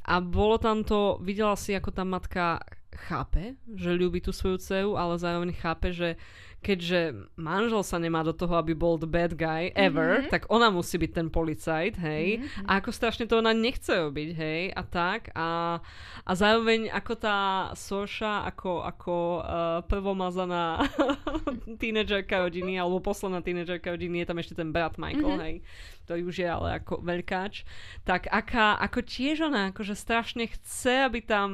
[0.04, 2.60] A bolo tam to, videla si, ako tá matka
[2.92, 6.20] chápe, že ľúbi tú svoju dceru, ale zároveň chápe, že
[6.64, 7.00] keďže
[7.36, 10.30] manžel sa nemá do toho, aby bol the bad guy ever, Mhm.
[10.30, 12.40] tak ona musí byť ten policajt, hej.
[12.40, 12.64] Mhm.
[12.64, 14.60] A ako strašne to ona nechce robiť, hej.
[14.70, 15.28] A tak.
[15.30, 15.78] A,
[16.20, 17.38] a zároveň ako tá
[17.74, 19.44] Soša, ako, ako uh,
[19.84, 20.80] prvomazaná
[21.76, 25.42] tínedžerka rodiny, alebo posledná tínedžerka rodiny, je tam ešte ten brat Michael, Mhm.
[25.42, 25.56] hej
[26.04, 27.64] ktorý už je ale ako veľkáč,
[28.04, 31.48] tak aká, ako tiež ona akože strašne chce, aby tam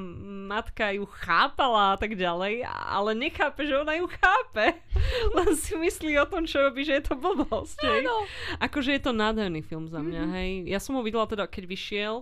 [0.47, 4.75] matka ju chápala a tak ďalej, ale nechápe, že ona ju chápe.
[5.39, 7.79] Len si myslí o tom, čo robí, že je to blbosť.
[7.87, 8.27] Áno.
[8.59, 10.33] Akože je to nádherný film za mňa, Mhm.
[10.35, 10.51] hej.
[10.67, 12.15] Ja som ho videla teda, keď vyšiel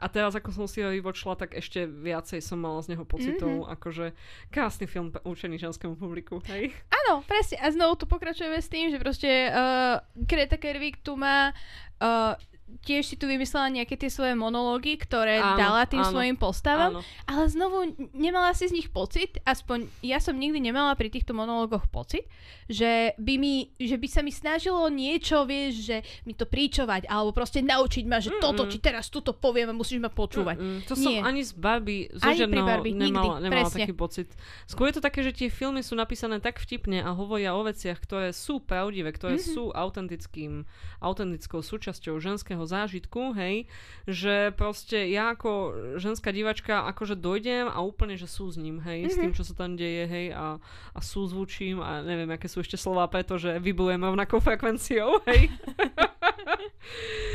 [0.00, 3.68] a teraz, ako som si ho vyvočila, tak ešte viacej som mala z neho pocitov.
[3.68, 3.70] Mhm.
[3.70, 4.06] Akože
[4.48, 6.72] krásny film určený ženskému publiku, hej.
[6.88, 7.60] Áno, presne.
[7.60, 11.52] A znovu tu pokračujeme s tým, že proste uh, Greta Gerwig tu má
[12.00, 12.34] uh,
[12.80, 16.96] tiež si tu vymyslela nejaké tie svoje monológy, ktoré Áno, dala tým áno, svojim postavám,
[16.96, 17.00] Áno.
[17.24, 17.76] ale znovu
[18.10, 22.28] nemala si z nich pocit, aspoň ja som nikdy nemala pri týchto monológoch pocit,
[22.66, 27.30] že by, mi, že by sa mi snažilo niečo, vieš, že mi to príčovať, alebo
[27.30, 28.42] proste naučiť ma, že Mm-mm.
[28.42, 30.56] toto ti teraz tuto poviem a musíš ma počúvať.
[30.56, 30.78] Mm-mm.
[30.84, 31.20] To Nie.
[31.20, 33.78] som ani z Barbie, zo Ani pri žiadneho Barbie, nikdy, nemala, nemala presne.
[33.82, 34.28] taký pocit.
[34.64, 37.96] Skôr je to také, že tie filmy sú napísané tak vtipne a hovoria o veciach,
[37.98, 39.44] ktoré sú pravdivé, ktoré Mhm.
[39.46, 40.64] sú autentickým,
[40.98, 43.66] autentickou súčasťou ženského zážitku, hej,
[44.06, 45.50] že proste ja ako
[45.98, 49.20] ženská divačka akože dojdem a úplne, že sú s ním, hej, s Mhm.
[49.20, 50.62] tým, čo sa tam deje, hej, a,
[50.94, 55.50] a sú zvučím a neviem, aké sú ešte slova, pretože vybujem rovnakou frekvenciou, hej.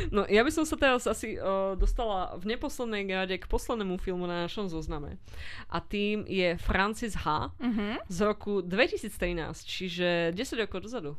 [0.08, 4.24] No, ja by som sa teraz asi uh, dostala v neposlednej grade k poslednému filmu
[4.24, 5.18] na našom zozname.
[5.66, 7.50] A tým je Francis H.
[7.58, 8.06] Mhm.
[8.06, 9.10] z roku 2013,
[9.60, 11.18] čiže 10 rokov dozadu.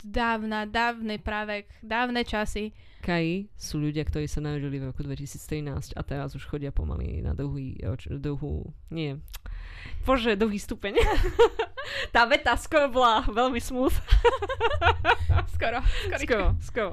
[0.00, 2.70] Dávna, dávny právek, dávne časy.
[3.02, 7.34] Kaji sú ľudia, ktorí sa narodili v roku 2013 a teraz už chodia pomaly na
[7.34, 9.18] druhý, roč- druhú, nie,
[10.06, 10.94] bože, druhý stupeň.
[12.14, 13.92] Tá veta skoro bola veľmi smooth.
[15.54, 16.18] Skoro, skoro.
[16.22, 16.90] Skoro, skoro.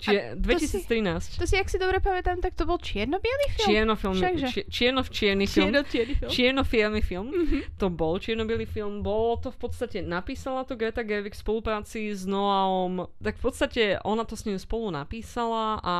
[0.00, 1.36] Čiže to si- 2013.
[1.36, 3.68] To si, ak si dobre pamätám, tak to bol čierno-biely film?
[3.68, 4.16] Čierno-film,
[4.48, 5.68] či, čierno-čierny film.
[5.68, 6.30] Čierno-čierny film.
[6.32, 7.28] Čierno-filmy film.
[7.28, 7.58] Mhm.
[7.76, 9.04] To bol čierno film.
[9.04, 13.06] Bolo to v podstate, napísala to Greta Gerwig v spolupráci s Noahom.
[13.20, 15.96] Tak v podstate ona to s ním spolu napísala a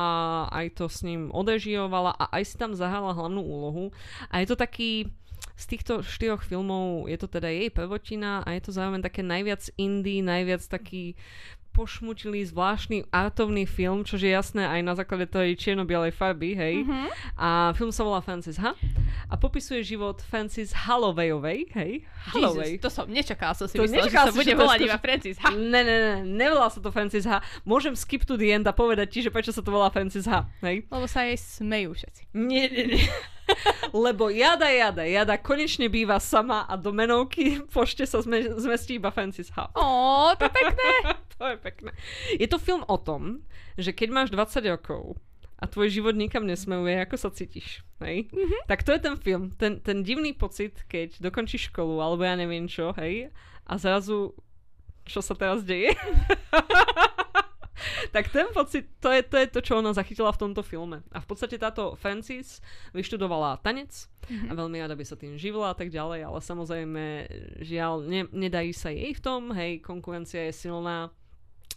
[0.49, 3.93] aj to s ním odežiovala a aj si tam zahrala hlavnú úlohu.
[4.33, 5.07] A je to taký
[5.61, 9.61] z týchto štyroch filmov je to teda jej prvotina a je to zároveň také najviac
[9.77, 11.13] indie, najviac taký
[11.71, 16.83] pošmutilý, zvláštny artovný film, čo je jasné aj na základe tej čierno-bielej farby, hej.
[16.83, 17.07] Mhm.
[17.39, 18.75] A film sa volá Francis H.
[19.31, 22.03] A popisuje život Francis Hollowayovej, hej.
[22.35, 22.75] Holloway.
[22.75, 25.35] Jesus, to som nečakala, som si To myslela, že sa bude volať iba Francis.
[25.39, 25.49] Ha.
[25.55, 27.39] Ne, ne, ne, nevolá sa to Francis H.
[27.63, 30.43] Môžem skip to the end a povedať ti, že prečo sa to volá Francis H.
[30.59, 30.85] Hej?
[30.91, 32.35] Lebo sa jej smejú všetci.
[32.35, 33.03] Nie, nie, nie.
[33.91, 39.11] Lebo jada, jada, jada konečne býva sama a do menovky pošte sa zme, zmestí iba
[39.11, 39.71] Francis H.
[39.75, 40.91] Ó, to pekné.
[41.35, 41.91] to je pekné.
[42.39, 43.43] Je to film o tom,
[43.75, 45.19] že keď máš 20 rokov
[45.61, 48.25] a tvoj život nikam nesmeruje, ako sa cítiš, hej?
[48.33, 48.65] Mhm.
[48.65, 49.53] Tak to je ten film.
[49.53, 53.29] Ten, ten divný pocit, keď dokončíš školu, alebo ja neviem čo, hej?
[53.69, 54.33] A zrazu,
[55.05, 55.93] čo sa teraz deje?
[58.15, 61.01] tak ten pocit, to je, to je to, čo ona zachytila v tomto filme.
[61.13, 62.59] A v podstate táto Francis
[62.95, 63.89] vyštudovala tanec
[64.49, 67.03] a veľmi rada by sa tým živila a tak ďalej, ale samozrejme,
[67.61, 71.13] žiaľ, ne, nedarí sa jej v tom, hej, konkurencia je silná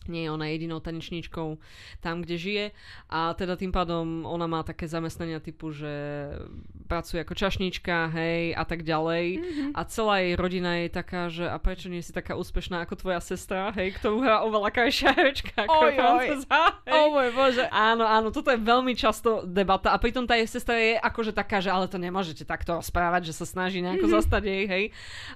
[0.08, 1.56] nie je ona jedinou tanečníčkou
[2.00, 2.66] tam, kde žije
[3.08, 5.92] a teda tým pádom ona má také zamestnania typu, že
[6.84, 9.70] pracuje ako čašnička, hej, a tak ďalej mm-hmm.
[9.72, 13.20] a celá jej rodina je taká, že a prečo nie si taká úspešná ako tvoja
[13.24, 15.96] sestra, hej, ktorú hrá oveľa krajšia herečka ako Oj, oj.
[15.96, 16.92] francúza, hej.
[16.92, 17.64] O môj bože.
[17.72, 21.64] Áno, áno, toto je veľmi často debata a pritom tá jej sestra je akože taká,
[21.64, 24.16] že ale to nemôžete takto rozprávať, že sa snaží nejako mm-hmm.
[24.20, 24.84] zastať jej, hej.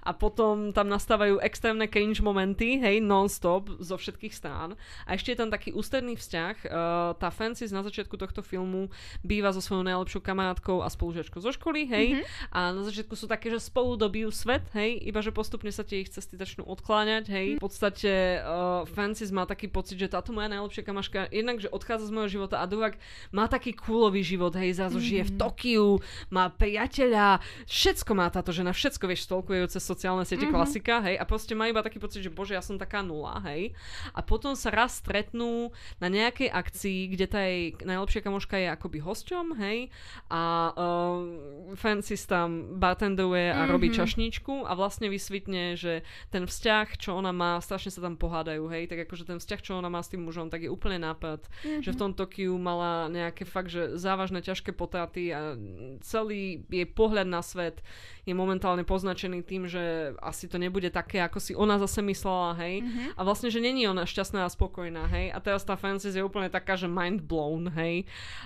[0.04, 4.57] A potom tam nastávajú extrémne cringe momenty, hej, non-stop zo všetkých strán.
[5.06, 6.56] A ešte je tam taký ústredný vzťah.
[6.66, 8.90] Uh, tá Francis na začiatku tohto filmu
[9.22, 12.06] býva so svojou najlepšou kamarátkou a spolužiačkou zo školy, hej.
[12.18, 12.50] Mm-hmm.
[12.50, 16.02] A na začiatku sú také, že spolu dobijú svet, hej, iba že postupne sa tie
[16.02, 17.48] ich cesty začnú odkláňať, hej.
[17.58, 22.08] V podstate uh, Francis má taký pocit, že táto moja najlepšia kamaška jednak, že odchádza
[22.08, 22.96] z môjho života a druhak
[23.30, 25.10] má taký coolový život, hej, zrazu mm-hmm.
[25.12, 25.88] žije v Tokiu,
[26.32, 30.56] má priateľa, všetko má táto žena, všetko vieš, stolkujú cez sociálne siete, mm-hmm.
[30.56, 33.76] klasika, hej, a proste má iba taký pocit, že bože, ja som taká nula, hej.
[34.16, 38.98] A potom sa raz stretnú na nejakej akcii, kde tá jej najlepšia kamoška je akoby
[39.02, 39.90] hosťom, hej,
[40.30, 43.72] a uh, Francis tam bartenduje a mm-hmm.
[43.72, 48.64] robí čašníčku a vlastne vysvitne, že ten vzťah, čo ona má, strašne sa tam pohádajú,
[48.70, 51.48] hej, tak akože ten vzťah, čo ona má s tým mužom, tak je úplne nápad,
[51.48, 51.82] mm-hmm.
[51.82, 55.56] že v tom Tokiu mala nejaké fakt, že závažné, ťažké potraty a
[56.04, 57.80] celý jej pohľad na svet
[58.28, 62.84] je momentálne poznačený tým, že asi to nebude také, ako si ona zase myslela, hej.
[62.84, 63.16] Mm-hmm.
[63.16, 65.34] A vlastne, že není ona šťastná a spokojná, hej.
[65.34, 68.04] A teraz tá Francis je úplne taká, že mind blown, hej.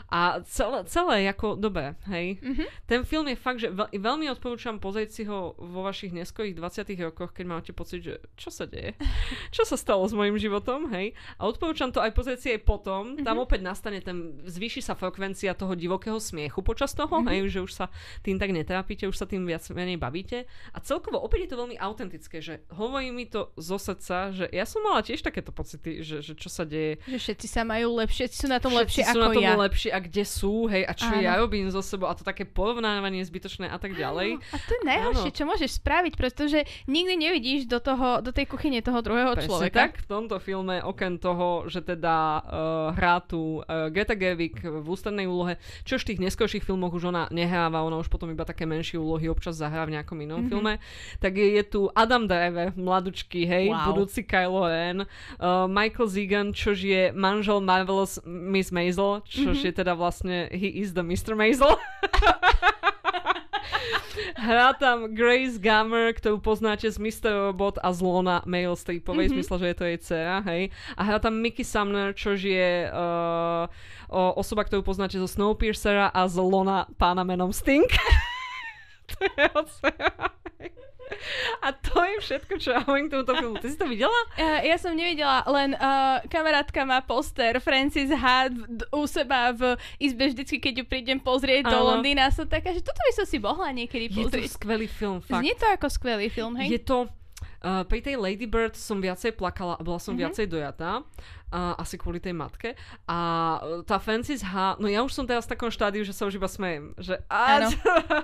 [0.09, 2.38] A celé, celé ako dobe, hej.
[2.40, 2.68] Mm-hmm.
[2.86, 7.09] Ten film je fakt, že veľ, veľmi odporúčam pozrieť si ho vo vašich neskorých 20
[7.11, 8.95] rokoch, keď máte pocit, že čo sa deje?
[9.57, 11.12] čo sa stalo s mojim životom, hej.
[11.36, 13.18] A odporúčam to aj pozrieť si aj potom.
[13.18, 13.26] Mm-hmm.
[13.26, 17.32] Tam opäť nastane ten, zvýši sa frekvencia toho divokého smiechu počas toho, mm-hmm.
[17.34, 17.86] hej, že už sa
[18.22, 20.47] tým tak netrápite, už sa tým viac menej bavíte.
[20.70, 24.62] A celkovo opäť je to veľmi autentické, že hovorí mi to zo srdca, že ja
[24.62, 27.03] som mala tiež takéto pocity, že, že čo sa deje.
[27.05, 29.55] Že všetci sa majú lepšie, sú na tom Všetci lepšie sú ako na tom ja.
[29.59, 31.20] lepšie a kde sú, hej, a čo Áno.
[31.20, 34.39] ja robím so sebou a to také porovnávanie zbytočné a tak ďalej.
[34.39, 38.78] A to je najhoršie, čo môžeš spraviť, pretože nikdy nevidíš do, toho, do tej kuchyne
[38.80, 39.78] toho druhého Presne človeka.
[39.91, 44.87] tak, v tomto filme, okrem toho, že teda uh, hrá tu uh, Greta Gerwig v
[44.87, 48.68] ústrednej úlohe, čo v tých neskôrších filmoch už ona nehráva, ona už potom iba také
[48.68, 50.51] menšie úlohy občas zahrá v nejakom inom mm-hmm.
[50.51, 50.72] filme,
[51.18, 53.89] tak je, je tu Adam Driver, mladučký, hej, Wow.
[53.95, 59.66] budúci Kylo Ren, uh, Michael Zegan, čož je manžel Marvelous Miss Maisel, čož mm-hmm.
[59.66, 61.33] je teda vlastne he is the Mr.
[61.33, 61.73] Maisel.
[64.37, 67.49] Hrá tam Grace Gummer, ktorú poznáte z Mr.
[67.49, 69.41] Robot a z Lona Mail Streepovej, mm-hmm.
[69.41, 70.62] zmysle, že je to jej dcera, hej.
[70.99, 73.70] A hrá tam Mickey Sumner, čož je uh,
[74.11, 77.87] o, osoba, ktorú poznáte zo Snowpiercera a z Lona pána menom Sting.
[79.14, 80.32] to je jeho dcera,
[82.23, 83.57] všetko, čo ja hovorím k tomuto filmu.
[83.59, 84.14] Ty si to videla?
[84.39, 90.31] Uh, ja som nevidela, len uh, kamarátka má poster Francis d- u seba v izbe
[90.31, 91.99] vždycky, keď ju prídem pozrieť do Áno.
[91.99, 92.31] Londýna.
[92.31, 94.55] Som taká, že toto by som si mohla niekedy Je to pozrieť.
[94.55, 95.43] skvelý film, fakt.
[95.43, 96.79] Znie to ako skvelý film, hej?
[96.79, 97.11] Je to...
[97.62, 100.35] Uh, pri tej Lady Bird som viacej plakala a bola som mm-hmm.
[100.35, 101.07] viacej dojatá.
[101.53, 102.73] Uh, asi kvôli tej matke.
[103.05, 103.19] A
[103.61, 104.81] uh, tá Francis H...
[104.81, 106.97] No ja už som teraz v takom štádiu, že sa už iba smejem.
[106.97, 107.21] Že...
[107.29, 107.69] Áno.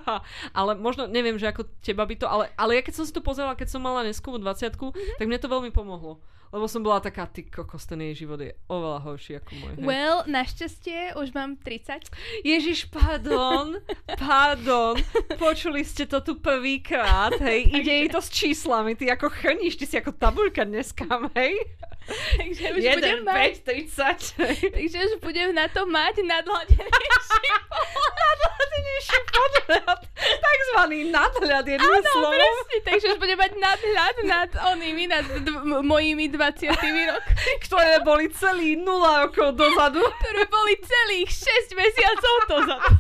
[0.59, 2.25] ale možno, neviem, že ako teba by to...
[2.25, 5.21] Ale, ale ja keď som si to pozerala, keď som mala neskovú 20 mm-hmm.
[5.21, 6.25] tak mne to veľmi pomohlo.
[6.49, 9.73] Lebo som bola taká, ty kokos, ten jej život je oveľa horší ako môj.
[9.77, 9.85] Hej.
[9.85, 12.09] Well, našťastie už mám 30.
[12.41, 13.77] Ježiš, pardon,
[14.17, 14.97] pardon,
[15.37, 19.85] počuli ste to tu prvýkrát, hej, ide jej to s číslami, ty ako chrníš, ty
[19.85, 21.05] si ako tabuľka dneska,
[21.37, 21.53] hej?
[22.09, 23.71] Takže už budem 1, mať, 5,
[24.35, 24.57] 30, hej.
[24.71, 27.49] takže už budem na to mať nadhľadenejší
[28.19, 32.33] Nadhľadenejší podhľad, takzvaný nadhľad, jedným Áno, slovom.
[32.33, 37.03] presne, takže už budem mať nadhľad nad onými, nad d- m- mojimi 20 rokmi,
[37.65, 38.87] Ktoré boli celý 0
[39.23, 40.03] rokov dozadu.
[40.03, 41.31] ktoré boli celých
[41.67, 42.89] 6 mesiacov dozadu.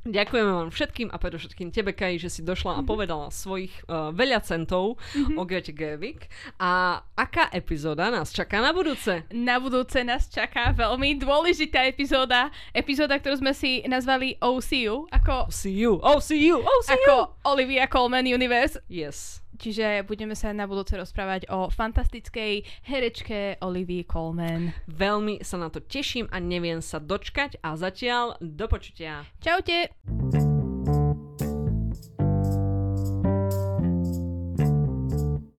[0.00, 4.40] Ďakujeme vám všetkým a predovšetkým tebe, Kai, že si došla a povedala svojich uh, veľa
[4.40, 4.96] centov
[5.36, 6.24] o Grete Gerwig.
[6.56, 9.28] A aká epizóda nás čaká na budúce?
[9.28, 12.48] Na budúce nás čaká veľmi dôležitá epizóda.
[12.72, 15.52] Epizóda, ktorú sme si nazvali OCU, ako,
[16.00, 16.64] oh see you.
[16.88, 18.80] ako Olivia Colman Universe.
[18.88, 19.39] Yes.
[19.60, 24.72] Čiže budeme sa na budúce rozprávať o fantastickej herečke Olivii Colman.
[24.88, 29.28] Veľmi sa na to teším a neviem sa dočkať a zatiaľ do počutia.
[29.44, 30.49] Čaute!